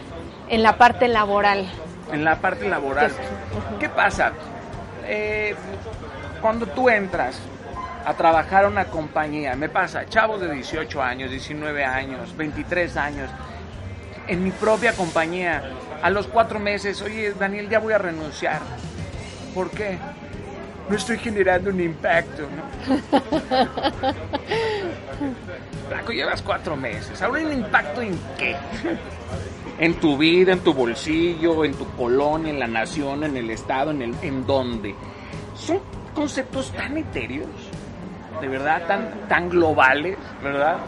en 0.49 0.63
la 0.63 0.79
parte 0.79 1.07
laboral. 1.09 1.67
en 2.11 2.25
la 2.25 2.37
parte 2.37 2.67
laboral. 2.67 3.11
¿Qué 3.79 3.91
pasa? 3.91 4.33
Eh, 5.07 5.55
cuando 6.41 6.67
tú 6.67 6.89
entras 6.89 7.39
a 8.07 8.15
trabajar 8.15 8.65
a 8.65 8.69
una 8.69 8.87
compañía, 8.87 9.55
me 9.55 9.69
pasa, 9.69 10.07
chavos 10.07 10.41
de 10.41 10.51
18 10.51 11.03
años, 11.03 11.31
19 11.31 11.85
años, 11.85 12.35
23 12.37 12.97
años, 12.97 13.29
en 14.29 14.45
mi 14.45 14.51
propia 14.51 14.93
compañía, 14.93 15.63
a 16.03 16.11
los 16.11 16.27
cuatro 16.27 16.59
meses, 16.59 17.01
oye, 17.03 17.33
Daniel, 17.33 17.69
ya 17.69 17.79
voy 17.79 17.93
a 17.93 17.99
renunciar. 17.99 18.61
¿Por 19.55 19.71
qué? 19.71 19.99
No 20.89 20.97
estoy 20.97 21.19
generando 21.19 21.71
un 21.71 21.81
impacto, 21.81 22.43
¿no? 22.43 23.19
Flaco, 25.89 26.13
llevas 26.13 26.43
cuatro 26.43 26.77
meses. 26.77 27.21
¿Ahora 27.23 27.43
un 27.43 27.53
impacto 27.53 28.03
en 28.03 28.19
qué? 28.39 28.57
en 29.79 29.95
tu 29.95 30.17
vida, 30.17 30.53
en 30.53 30.61
tu 30.61 30.73
bolsillo, 30.73 31.65
en 31.65 31.75
tu 31.75 31.87
colonia, 31.93 32.51
en 32.51 32.59
la 32.59 32.67
nación, 32.67 33.25
en 33.25 33.37
el 33.37 33.51
estado, 33.51 33.91
en 33.91 34.03
el, 34.03 34.15
en 34.23 34.47
dónde. 34.47 34.95
Son 35.55 35.81
conceptos 36.15 36.73
tan 36.73 36.97
etéreos, 36.97 37.49
de 38.41 38.49
verdad, 38.49 38.87
tan, 38.87 39.29
tan 39.29 39.49
globales, 39.49 40.17
¿verdad? 40.43 40.79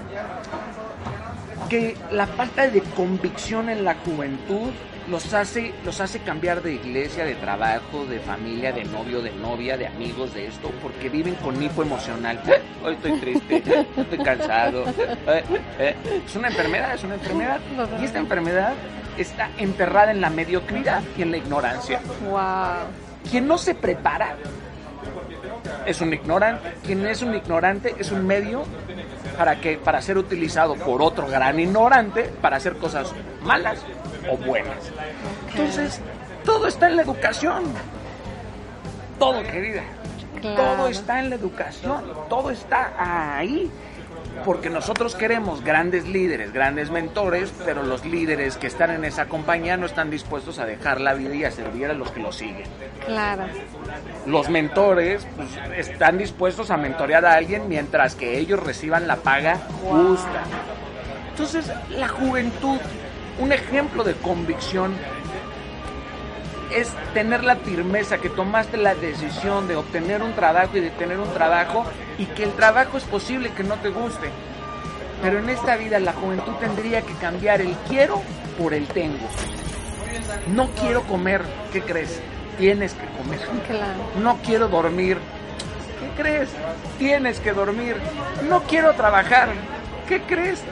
Que 1.68 1.96
la 2.12 2.26
falta 2.26 2.68
de 2.68 2.80
convicción 2.80 3.68
en 3.68 3.84
la 3.84 3.94
juventud 3.94 4.70
los 5.10 5.32
hace, 5.34 5.72
los 5.84 6.00
hace 6.00 6.20
cambiar 6.20 6.62
de 6.62 6.74
iglesia, 6.74 7.24
de 7.24 7.34
trabajo, 7.34 8.04
de 8.04 8.20
familia, 8.20 8.72
de 8.72 8.84
novio, 8.84 9.22
de 9.22 9.32
novia, 9.32 9.76
de 9.76 9.86
amigos, 9.86 10.34
de 10.34 10.46
esto, 10.46 10.70
porque 10.82 11.08
viven 11.08 11.34
con 11.36 11.62
hipo 11.62 11.82
emocional. 11.82 12.40
Hoy 12.84 12.94
estoy 12.94 13.20
triste, 13.20 13.62
estoy 13.96 14.18
cansado. 14.18 14.84
Eh, 14.86 15.44
eh. 15.78 15.96
Es 16.26 16.36
una 16.36 16.48
enfermedad, 16.48 16.94
es 16.94 17.04
una 17.04 17.14
enfermedad. 17.14 17.60
Y 18.00 18.04
esta 18.04 18.18
enfermedad 18.18 18.74
está 19.16 19.50
enterrada 19.58 20.10
en 20.10 20.20
la 20.20 20.30
mediocridad 20.30 21.02
y 21.16 21.22
en 21.22 21.30
la 21.30 21.38
ignorancia. 21.38 22.00
Wow. 22.30 23.30
Quien 23.30 23.46
no 23.46 23.58
se 23.58 23.74
prepara 23.74 24.36
es 25.86 26.00
un 26.00 26.12
ignorante. 26.12 26.74
Quien 26.84 27.06
es 27.06 27.22
un 27.22 27.34
ignorante 27.34 27.94
es 27.98 28.10
un 28.10 28.26
medio 28.26 28.64
para 29.38 29.60
que 29.60 29.78
para 29.78 30.02
ser 30.02 30.18
utilizado 30.18 30.74
por 30.74 31.00
otro 31.00 31.28
gran 31.28 31.60
ignorante 31.60 32.24
para 32.42 32.56
hacer 32.56 32.76
cosas 32.76 33.12
malas 33.42 33.78
o 34.28 34.36
buenas. 34.36 34.92
Entonces, 35.52 36.00
todo 36.44 36.66
está 36.66 36.88
en 36.88 36.96
la 36.96 37.02
educación. 37.02 37.62
Todo, 39.16 39.40
querida. 39.44 39.82
Todo 40.42 40.88
está 40.88 41.20
en 41.20 41.30
la 41.30 41.36
educación. 41.36 42.02
Todo 42.28 42.50
está 42.50 42.92
ahí. 42.98 43.70
Porque 44.44 44.70
nosotros 44.70 45.14
queremos 45.14 45.62
grandes 45.62 46.06
líderes, 46.06 46.52
grandes 46.52 46.90
mentores, 46.90 47.52
pero 47.64 47.82
los 47.82 48.04
líderes 48.04 48.56
que 48.56 48.66
están 48.66 48.90
en 48.90 49.04
esa 49.04 49.26
compañía 49.26 49.76
no 49.76 49.86
están 49.86 50.10
dispuestos 50.10 50.58
a 50.58 50.66
dejar 50.66 51.00
la 51.00 51.14
vida 51.14 51.34
y 51.34 51.44
a 51.44 51.50
servir 51.50 51.86
a 51.86 51.94
los 51.94 52.10
que 52.10 52.20
los 52.20 52.36
siguen. 52.36 52.66
Claro. 53.06 53.46
Los 54.26 54.48
mentores 54.48 55.26
pues, 55.36 55.48
están 55.76 56.18
dispuestos 56.18 56.70
a 56.70 56.76
mentorear 56.76 57.24
a 57.24 57.34
alguien 57.34 57.68
mientras 57.68 58.14
que 58.14 58.38
ellos 58.38 58.60
reciban 58.62 59.06
la 59.06 59.16
paga 59.16 59.56
justa. 59.82 60.42
Entonces, 61.30 61.70
la 61.90 62.08
juventud 62.08 62.78
un 63.40 63.52
ejemplo 63.52 64.04
de 64.04 64.14
convicción 64.14 64.94
es 66.74 66.90
tener 67.14 67.44
la 67.44 67.56
firmeza 67.56 68.18
que 68.18 68.28
tomaste 68.28 68.76
la 68.76 68.94
decisión 68.94 69.68
de 69.68 69.76
obtener 69.76 70.22
un 70.22 70.32
trabajo 70.34 70.76
y 70.76 70.80
de 70.80 70.90
tener 70.90 71.18
un 71.18 71.32
trabajo 71.32 71.84
y 72.18 72.26
que 72.26 72.44
el 72.44 72.52
trabajo 72.52 72.98
es 72.98 73.04
posible 73.04 73.50
que 73.50 73.64
no 73.64 73.74
te 73.76 73.90
guste. 73.90 74.30
Pero 75.22 75.38
en 75.38 75.48
esta 75.48 75.76
vida 75.76 75.98
la 75.98 76.12
juventud 76.12 76.52
tendría 76.60 77.02
que 77.02 77.14
cambiar 77.14 77.60
el 77.60 77.74
quiero 77.88 78.22
por 78.58 78.74
el 78.74 78.86
tengo. 78.86 79.26
No 80.54 80.68
quiero 80.80 81.02
comer, 81.02 81.42
¿qué 81.72 81.82
crees? 81.82 82.20
Tienes 82.58 82.94
que 82.94 83.06
comer. 83.16 83.40
No 84.22 84.38
quiero 84.44 84.68
dormir. 84.68 85.18
¿Qué 86.00 86.22
crees? 86.22 86.48
Tienes 86.98 87.40
que 87.40 87.52
dormir. 87.52 87.96
No 88.48 88.62
quiero 88.62 88.94
trabajar. 88.94 89.48
¿Qué 90.08 90.22
crees? 90.22 90.62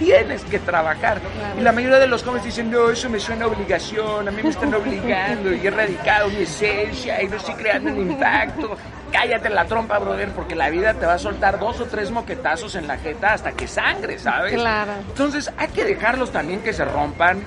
Tienes 0.00 0.42
que 0.44 0.58
trabajar. 0.58 1.20
Y 1.58 1.60
la 1.60 1.72
mayoría 1.72 1.98
de 1.98 2.06
los 2.06 2.24
jóvenes 2.24 2.44
dicen, 2.44 2.70
no, 2.70 2.90
eso 2.90 3.08
me 3.10 3.20
suena 3.20 3.44
a 3.44 3.48
obligación, 3.48 4.26
a 4.26 4.30
mí 4.30 4.42
me 4.42 4.48
están 4.48 4.74
obligando 4.74 5.52
y 5.52 5.64
he 5.64 5.70
radicado 5.70 6.28
mi 6.30 6.42
esencia 6.42 7.22
y 7.22 7.28
no 7.28 7.36
estoy 7.36 7.54
creando 7.54 7.92
un 7.92 8.10
impacto. 8.10 8.76
Cállate 9.12 9.50
la 9.50 9.66
trompa, 9.66 9.98
brother, 9.98 10.30
porque 10.30 10.56
la 10.56 10.70
vida 10.70 10.94
te 10.94 11.04
va 11.04 11.14
a 11.14 11.18
soltar 11.18 11.58
dos 11.58 11.80
o 11.80 11.84
tres 11.84 12.10
moquetazos 12.10 12.74
en 12.76 12.86
la 12.86 12.96
jeta 12.96 13.34
hasta 13.34 13.52
que 13.52 13.68
sangre, 13.68 14.18
¿sabes? 14.18 14.54
Claro. 14.54 14.92
Entonces 15.08 15.52
hay 15.58 15.68
que 15.68 15.84
dejarlos 15.84 16.32
también 16.32 16.60
que 16.60 16.72
se 16.72 16.84
rompan. 16.84 17.42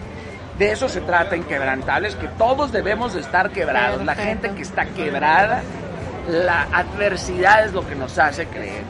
De 0.60 0.72
eso 0.72 0.88
se 0.88 1.02
trata, 1.02 1.36
inquebrantables, 1.36 2.16
que 2.16 2.28
todos 2.28 2.72
debemos 2.72 3.16
de 3.16 3.22
estar 3.22 3.50
quebrados. 3.50 4.06
La 4.06 4.14
gente 4.14 4.52
que 4.52 4.62
está 4.62 4.86
quebrada, 4.86 5.64
la 6.30 6.68
adversidad 6.72 7.66
es 7.66 7.74
lo 7.74 7.88
que 7.88 7.96
nos 7.96 8.20
hace 8.20 8.46
creer. 8.46 8.84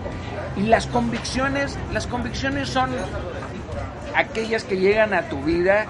Y 0.57 0.63
las 0.63 0.87
convicciones, 0.87 1.77
las 1.93 2.05
convicciones 2.05 2.67
son 2.67 2.91
aquellas 4.15 4.63
que 4.63 4.77
llegan 4.77 5.13
a 5.13 5.23
tu 5.23 5.41
vida 5.43 5.85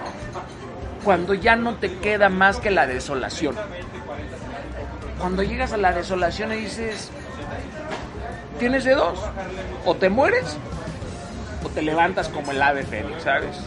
cuando 1.03 1.33
ya 1.33 1.55
no 1.55 1.75
te 1.75 1.97
queda 1.97 2.29
más 2.29 2.57
que 2.57 2.71
la 2.71 2.87
desolación. 2.87 3.55
Cuando 5.19 5.43
llegas 5.43 5.73
a 5.73 5.77
la 5.77 5.91
desolación 5.91 6.53
y 6.53 6.57
dices, 6.57 7.09
tienes 8.59 8.83
de 8.83 8.95
dos, 8.95 9.19
o 9.85 9.95
te 9.95 10.09
mueres 10.09 10.57
o 11.63 11.69
te 11.69 11.81
levantas 11.81 12.29
como 12.29 12.51
el 12.51 12.61
ave 12.61 12.83
fénix, 12.83 13.23
¿sabes? 13.23 13.57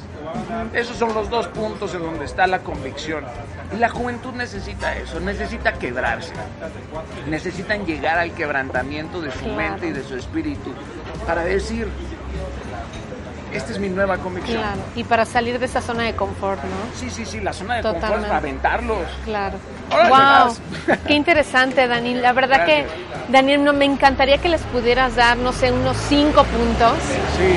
Esos 0.72 0.96
son 0.96 1.14
los 1.14 1.30
dos 1.30 1.46
puntos 1.48 1.94
en 1.94 2.02
donde 2.02 2.24
está 2.24 2.46
la 2.46 2.60
convicción. 2.60 3.24
Y 3.74 3.78
la 3.78 3.88
juventud 3.88 4.32
necesita 4.32 4.96
eso, 4.96 5.20
necesita 5.20 5.74
quebrarse. 5.74 6.32
Necesitan 7.28 7.86
llegar 7.86 8.18
al 8.18 8.32
quebrantamiento 8.32 9.20
de 9.20 9.30
su 9.32 9.46
mente 9.46 9.88
y 9.88 9.92
de 9.92 10.02
su 10.02 10.16
espíritu 10.16 10.72
para 11.26 11.42
decir, 11.42 11.88
esta 13.52 13.72
es 13.72 13.78
mi 13.78 13.88
nueva 13.88 14.18
convicción. 14.18 14.60
Claro, 14.60 14.80
y 14.94 15.04
para 15.04 15.24
salir 15.24 15.58
de 15.58 15.66
esa 15.66 15.80
zona 15.80 16.04
de 16.04 16.14
confort, 16.14 16.62
¿no? 16.62 16.98
Sí, 16.98 17.10
sí, 17.10 17.24
sí, 17.24 17.40
la 17.40 17.52
zona 17.52 17.76
de 17.76 17.82
confort 17.82 18.22
para 18.22 18.36
aventarlos. 18.36 19.06
Claro. 19.24 19.58
wow, 19.90 20.54
qué 21.06 21.14
interesante, 21.14 21.86
Daniel. 21.86 22.22
La 22.22 22.32
verdad 22.32 22.64
que, 22.66 22.86
Daniel, 23.28 23.64
no, 23.64 23.72
me 23.72 23.84
encantaría 23.84 24.38
que 24.38 24.48
les 24.48 24.62
pudieras 24.62 25.16
dar, 25.16 25.36
no 25.36 25.52
sé, 25.52 25.72
unos 25.72 25.96
cinco 26.08 26.44
puntos, 26.44 26.92
sí. 27.38 27.54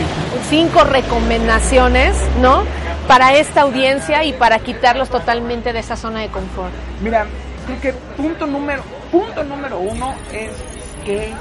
cinco 0.49 0.84
recomendaciones, 0.84 2.15
¿no? 2.41 2.63
Para 3.08 3.34
esta 3.34 3.62
audiencia 3.62 4.23
y 4.23 4.34
para 4.34 4.60
quitarlos 4.60 5.10
totalmente 5.10 5.73
de 5.73 5.80
esa 5.80 5.95
zona 5.95 6.19
de 6.19 6.28
confort. 6.28 6.71
Mira, 7.02 7.25
creo 7.65 7.82
que 7.82 7.93
punto 8.15 8.45
número, 8.45 8.84
punto 9.12 9.43
número 9.43 9.80
uno 9.80 10.13
es 10.32 10.52
qué 11.10 11.34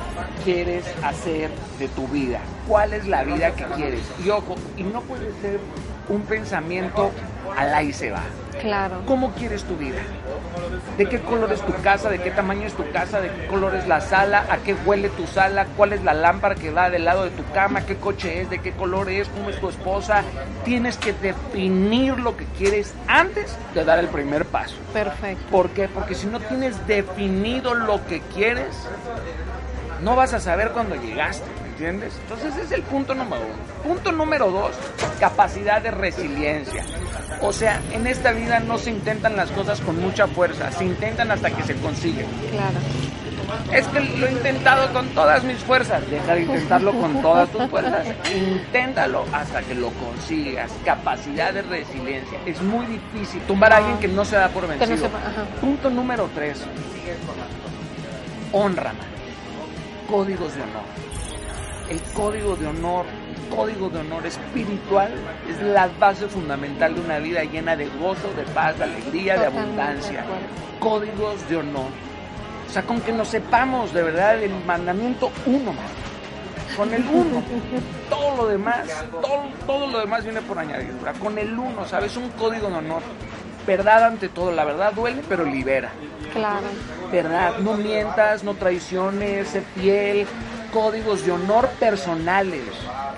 quieres 0.44 0.85
hacer 1.04 1.50
de 1.78 1.88
tu 1.88 2.09
vida, 2.09 2.40
cuál 2.66 2.94
es 2.94 3.07
la 3.07 3.22
vida 3.22 3.50
que 3.50 3.64
quieres. 3.76 4.00
Y 4.24 4.31
ojo, 4.31 4.54
y 4.78 4.83
no 4.83 5.02
puede 5.02 5.31
ser 5.42 5.61
un 6.09 6.22
pensamiento 6.22 7.11
al 7.54 7.74
ahí 7.74 7.92
se 7.92 8.11
va. 8.11 8.22
Claro. 8.61 9.02
¿Cómo 9.07 9.33
quieres 9.33 9.62
tu 9.64 9.76
vida? 9.76 10.00
¿De 10.96 11.09
qué 11.09 11.20
color 11.20 11.52
es 11.52 11.61
tu 11.61 11.72
casa? 11.74 12.09
¿De 12.09 12.18
qué 12.18 12.31
tamaño 12.31 12.66
es 12.66 12.74
tu 12.74 12.90
casa? 12.90 13.20
¿De 13.20 13.31
qué 13.31 13.46
color 13.46 13.74
es 13.76 13.87
la 13.87 14.00
sala? 14.00 14.46
¿A 14.50 14.57
qué 14.59 14.74
huele 14.85 15.11
tu 15.11 15.26
sala? 15.26 15.66
¿Cuál 15.76 15.92
es 15.92 16.02
la 16.02 16.14
lámpara 16.14 16.57
que 16.57 16.70
va 16.70 16.90
del 16.90 17.04
lado 17.04 17.24
de 17.24 17.31
tu 17.31 17.44
cama? 17.52 17.87
¿Qué 17.87 17.96
coche 17.96 18.40
es? 18.40 18.50
¿De 18.50 18.59
qué 18.59 18.72
color 18.72 19.11
es? 19.11 19.28
¿Cómo 19.28 19.50
es 19.50 19.61
tu 19.61 19.68
esposa? 19.68 20.24
Tienes 20.64 20.96
que 20.96 21.12
definir 21.12 22.18
lo 22.18 22.37
que 22.37 22.46
quieres 22.59 22.94
antes 23.07 23.57
de 23.74 23.85
dar 23.85 24.00
el 24.00 24.09
primer 24.09 24.44
paso. 24.44 24.76
Perfecto. 24.92 25.44
¿Por 25.50 25.70
qué? 25.70 25.88
Porque 25.88 26.14
si 26.14 26.26
no 26.26 26.40
tienes 26.40 26.85
definido 26.88 27.74
lo 27.74 28.04
que 28.07 28.20
quieres, 28.35 28.74
no 30.02 30.16
vas 30.16 30.34
a 30.34 30.40
saber 30.40 30.70
cuándo 30.70 30.94
llegaste, 30.96 31.46
¿me 31.62 31.68
entiendes? 31.70 32.14
Entonces 32.22 32.54
ese 32.54 32.64
es 32.64 32.72
el 32.72 32.82
punto 32.82 33.14
número 33.14 33.42
uno. 33.42 33.94
Punto 33.94 34.12
número 34.12 34.50
dos, 34.50 34.72
capacidad 35.20 35.80
de 35.82 35.90
resiliencia. 35.90 36.84
O 37.40 37.52
sea, 37.52 37.80
en 37.92 38.06
esta 38.06 38.32
vida 38.32 38.61
no 38.61 38.78
se 38.78 38.90
intentan 38.90 39.37
las 39.37 39.50
cosas 39.50 39.80
con 39.80 40.00
mucha 40.00 40.26
fuerza, 40.26 40.70
se 40.72 40.84
intentan 40.84 41.30
hasta 41.30 41.50
que 41.50 41.62
se 41.62 41.74
consiguen. 41.76 42.26
Claro. 42.50 42.78
Es 43.72 43.87
que 43.88 44.00
lo 44.00 44.26
he 44.26 44.32
intentado 44.32 44.92
con 44.92 45.08
todas 45.11 45.42
mis 45.44 45.58
fuerzas. 45.58 46.02
Deja 46.11 46.34
de 46.34 46.42
intentarlo 46.42 46.92
con 46.92 47.22
todas 47.22 47.48
tus 47.50 47.66
fuerzas. 47.68 48.06
Inténtalo 48.34 49.24
hasta 49.32 49.62
que 49.62 49.74
lo 49.74 49.90
consigas. 49.90 50.70
Capacidad 50.84 51.54
de 51.54 51.62
resiliencia. 51.62 52.38
Es 52.44 52.61
muy 52.61 52.84
difícil 52.87 53.40
tumbar 53.42 53.72
a 53.72 53.76
alguien 53.78 53.98
que 53.98 54.08
no 54.08 54.24
se 54.24 54.37
da 54.37 54.48
por 54.48 54.68
vencido. 54.68 55.08
Punto 55.61 55.88
número 55.88 56.28
tres. 56.34 56.62
Honra, 58.52 58.92
códigos 60.09 60.55
de 60.55 60.62
honor. 60.62 60.85
El 61.90 62.01
código 62.12 62.57
de 62.57 62.66
honor, 62.66 63.07
código 63.55 63.88
de 63.88 64.01
honor 64.01 64.27
espiritual 64.27 65.12
es 65.49 65.61
la 65.62 65.88
base 65.99 66.27
fundamental 66.27 66.94
de 66.94 67.01
una 67.01 67.18
vida 67.18 67.44
llena 67.44 67.77
de 67.77 67.87
gozo, 67.87 68.33
de 68.37 68.42
paz, 68.55 68.77
de 68.79 68.85
alegría, 68.85 69.38
de 69.38 69.47
abundancia. 69.47 70.25
Códigos 70.81 71.49
de 71.49 71.57
honor. 71.57 71.90
O 72.68 72.71
sea, 72.71 72.83
con 72.83 73.01
que 73.01 73.12
nos 73.12 73.29
sepamos 73.29 73.94
de 73.94 74.03
verdad 74.03 74.42
el 74.42 74.53
mandamiento 74.66 75.31
uno 75.47 75.73
más. 75.73 76.77
Con 76.77 76.92
el 76.92 77.05
uno. 77.07 77.42
Todo 78.11 78.37
lo 78.37 78.47
demás, 78.47 78.87
todo, 79.11 79.42
todo 79.66 79.87
lo 79.87 80.01
demás 80.01 80.25
viene 80.25 80.42
por 80.42 80.59
añadidura. 80.59 81.12
Con 81.14 81.38
el 81.38 81.59
uno, 81.59 81.87
¿sabes? 81.87 82.16
Un 82.16 82.29
código 82.31 82.68
de 82.68 82.77
honor. 82.77 83.03
Verdad 83.66 84.05
ante 84.05 84.29
todo, 84.29 84.53
la 84.53 84.64
verdad 84.64 84.92
duele, 84.92 85.23
pero 85.29 85.44
libera. 85.44 85.90
Claro. 86.38 86.66
Verdad, 87.11 87.59
no 87.59 87.74
mientas, 87.74 88.44
no 88.44 88.55
traiciones, 88.55 89.48
sé 89.48 89.62
fiel, 89.74 90.27
códigos 90.72 91.24
de 91.24 91.33
honor 91.33 91.68
personales. 91.81 92.62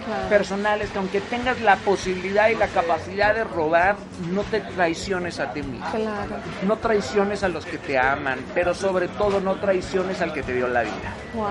Claro. 0.06 0.28
Personales, 0.28 0.90
que 0.90 0.98
aunque 0.98 1.20
tengas 1.20 1.61
la 1.61 1.76
posibilidad 1.76 2.48
y 2.48 2.54
la 2.54 2.68
capacidad 2.68 3.35
de 3.35 3.44
robar, 3.44 3.96
no 4.33 4.42
te 4.42 4.61
traiciones 4.61 5.38
a 5.40 5.52
ti 5.52 5.62
mismo. 5.62 5.87
Claro. 5.90 6.37
No 6.66 6.76
traiciones 6.78 7.42
a 7.42 7.48
los 7.48 7.66
que 7.66 7.78
te 7.78 7.98
aman, 7.98 8.38
pero 8.54 8.74
sobre 8.74 9.09
todo 9.09 9.40
no 9.40 9.56
traiciones 9.56 10.20
al 10.20 10.33
que 10.33 10.42
te 10.42 10.54
dio 10.54 10.68
la 10.68 10.83
vida. 10.83 11.14
Wow. 11.35 11.48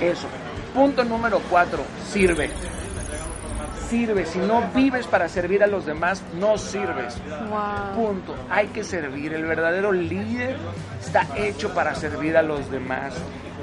Eso. 0.00 0.28
Punto 0.74 1.04
número 1.04 1.40
cuatro, 1.50 1.82
sirve. 2.10 2.50
Sirve. 3.94 4.26
Si 4.26 4.40
no 4.40 4.60
vives 4.74 5.06
para 5.06 5.28
servir 5.28 5.62
a 5.62 5.68
los 5.68 5.86
demás, 5.86 6.20
no 6.40 6.58
sirves. 6.58 7.16
Wow. 7.48 7.94
Punto. 7.94 8.34
Hay 8.50 8.66
que 8.66 8.82
servir. 8.82 9.32
El 9.32 9.44
verdadero 9.44 9.92
líder 9.92 10.56
está 11.00 11.24
hecho 11.36 11.72
para 11.72 11.94
servir 11.94 12.36
a 12.36 12.42
los 12.42 12.68
demás. 12.72 13.14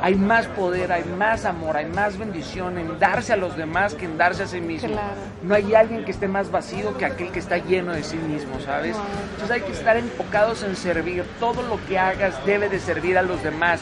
Hay 0.02 0.16
más 0.16 0.48
poder, 0.48 0.90
hay 0.94 1.04
más 1.04 1.44
amor, 1.44 1.76
hay 1.76 1.88
más 1.88 2.18
bendición 2.18 2.78
en 2.78 2.98
darse 2.98 3.34
a 3.34 3.36
los 3.36 3.58
demás 3.58 3.94
que 3.94 4.06
en 4.06 4.18
darse 4.18 4.44
a 4.44 4.48
sí 4.48 4.62
mismo. 4.62 4.94
Claro. 4.94 5.16
No 5.44 5.54
hay 5.54 5.76
alguien 5.76 6.06
que 6.06 6.12
esté 6.12 6.30
más 6.30 6.50
vacío 6.50 6.98
que 6.98 7.04
aquel 7.04 7.30
que 7.34 7.40
está 7.40 7.58
lleno 7.58 7.92
de 7.92 8.02
sí 8.02 8.16
mismo, 8.16 8.58
¿sabes? 8.62 8.96
Wow. 8.96 9.06
Entonces 9.34 9.52
hay 9.52 9.62
que 9.64 9.74
estar 9.74 9.98
enfocados 9.98 10.64
en 10.64 10.78
servir. 10.78 11.26
Todo 11.42 11.62
lo 11.62 11.78
que 11.88 12.00
hagas 12.00 12.34
debe 12.46 12.70
de 12.70 12.80
servir 12.80 13.18
a 13.18 13.22
los 13.22 13.44
demás. 13.44 13.82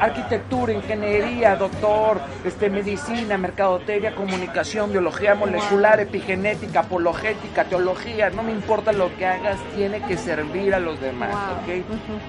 Arquitectura, 0.00 0.72
ingeniería, 0.72 1.56
doctor, 1.56 2.20
este, 2.44 2.70
medicina, 2.70 3.36
mercadotecnia, 3.36 4.14
comunicación, 4.14 4.90
biología 4.90 5.34
molecular, 5.34 6.00
epigenética, 6.00 6.80
apologética, 6.80 7.64
teología, 7.64 8.30
no 8.30 8.42
me 8.42 8.52
importa 8.52 8.92
lo 8.92 9.14
que 9.16 9.26
hagas, 9.26 9.58
tiene 9.76 10.00
que 10.02 10.16
servir 10.16 10.74
a 10.74 10.80
los 10.80 11.00
demás. 11.00 11.34
¿ok? 11.62 11.84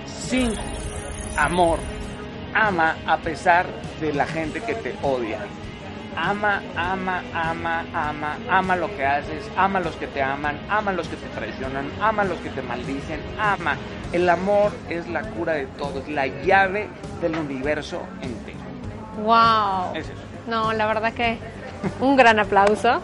Cinco, 0.06 0.62
amor. 1.38 1.80
Ama 2.54 2.98
a 3.08 3.18
pesar 3.18 3.66
de 4.02 4.14
la 4.14 4.26
gente 4.26 4.60
que 4.60 4.76
te 4.76 4.94
odia. 5.02 5.40
Ama, 6.16 6.62
ama, 6.76 7.22
ama, 7.34 7.86
ama, 7.94 8.38
ama 8.50 8.76
lo 8.76 8.88
que 8.96 9.06
haces, 9.06 9.50
ama 9.56 9.80
a 9.80 9.82
los 9.82 9.96
que 9.96 10.08
te 10.08 10.22
aman, 10.22 10.60
ama 10.70 10.92
a 10.92 10.94
los 10.94 11.08
que 11.08 11.16
te 11.16 11.28
traicionan, 11.28 11.90
ama 12.02 12.24
a 12.24 12.26
los 12.26 12.38
que 12.40 12.50
te 12.50 12.62
maldicen, 12.62 13.20
ama. 13.40 13.78
El 14.12 14.30
amor 14.30 14.72
es 14.90 15.08
la 15.08 15.22
cura 15.22 15.54
de 15.54 15.68
todo, 15.68 16.00
es 16.00 16.10
la 16.10 16.28
llave 16.28 16.90
del 17.22 17.38
universo 17.38 18.02
entero. 18.22 18.60
Wow. 19.24 19.96
Es 19.96 20.06
eso. 20.06 20.22
No, 20.48 20.74
la 20.74 20.86
verdad 20.86 21.14
que 21.14 21.38
un 22.00 22.16
gran 22.16 22.40
aplauso, 22.40 23.02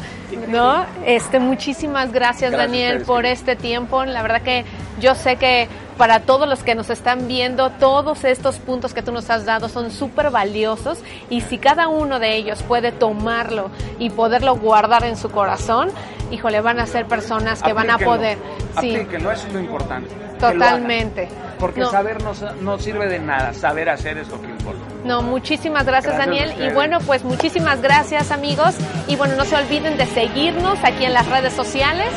¿no? 0.48 0.86
Este, 1.06 1.40
muchísimas 1.40 2.12
gracias, 2.12 2.52
Gracias 2.52 2.72
Daniel 2.72 3.02
por 3.04 3.26
este 3.26 3.56
tiempo. 3.56 4.06
La 4.06 4.22
verdad 4.22 4.42
que 4.42 4.66
yo 5.00 5.16
sé 5.16 5.38
que 5.38 5.68
para 5.98 6.22
todos 6.22 6.48
los 6.48 6.64
que 6.64 6.76
nos 6.76 6.90
están 6.90 7.28
viendo, 7.28 7.72
todos 7.72 8.24
estos 8.24 8.58
puntos 8.58 8.94
que 8.94 9.02
tú 9.02 9.12
nos 9.12 9.30
has 9.30 9.46
dado 9.46 9.68
son 9.70 9.92
súper 9.92 10.30
valiosos 10.30 11.00
y 11.30 11.42
si 11.42 11.58
cada 11.58 11.88
uno 11.88 12.20
de 12.20 12.36
ellos 12.36 12.64
puede 12.64 12.92
tomarlo 12.92 13.70
y 14.00 14.10
poderlo 14.10 14.56
guardar 14.56 15.04
en 15.04 15.18
su 15.18 15.30
corazón, 15.30 15.90
híjole, 16.32 16.62
van 16.62 16.80
a 16.80 16.86
ser 16.86 17.06
personas 17.08 17.64
que 17.64 17.74
van 17.74 17.90
a 17.90 17.98
poder, 17.98 18.38
sí, 18.80 18.96
Aplíquenlo, 18.96 19.32
eso 19.32 19.48
es 19.48 19.54
lo 19.54 19.60
importante. 19.60 20.10
que 20.10 20.40
totalmente. 20.40 21.30
Porque 21.60 21.82
No. 21.82 21.90
saber 21.92 22.22
no, 22.24 22.34
no 22.62 22.78
sirve 22.80 23.08
de 23.08 23.20
nada, 23.20 23.54
saber 23.54 23.90
hacer 23.90 24.18
es 24.18 24.28
lo 24.30 24.40
que 24.42 24.48
importa. 24.48 24.80
No, 25.04 25.22
muchísimas 25.22 25.86
gracias, 25.86 26.18
Daniel. 26.18 26.54
Y 26.60 26.70
bueno, 26.74 27.00
pues 27.06 27.24
muchísimas 27.24 27.82
gracias 27.82 28.32
amigos. 28.32 28.76
Y 29.08 29.16
bueno, 29.16 29.36
no 29.36 29.46
se 29.46 29.56
olviden 29.56 29.98
de 29.98 30.06
seguirnos 30.06 30.78
aquí 30.84 31.06
en 31.06 31.14
las 31.14 31.28
redes 31.28 31.54
sociales. 31.54 32.10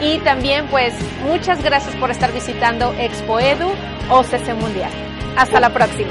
Y 0.00 0.18
también 0.18 0.66
pues 0.68 0.94
muchas 1.24 1.62
gracias 1.62 1.94
por 1.96 2.10
estar 2.10 2.32
visitando 2.32 2.92
Expo 2.98 3.40
Edu 3.40 3.68
OCC 4.10 4.54
Mundial. 4.54 4.90
Hasta 5.36 5.60
la 5.60 5.70
próxima. 5.70 6.10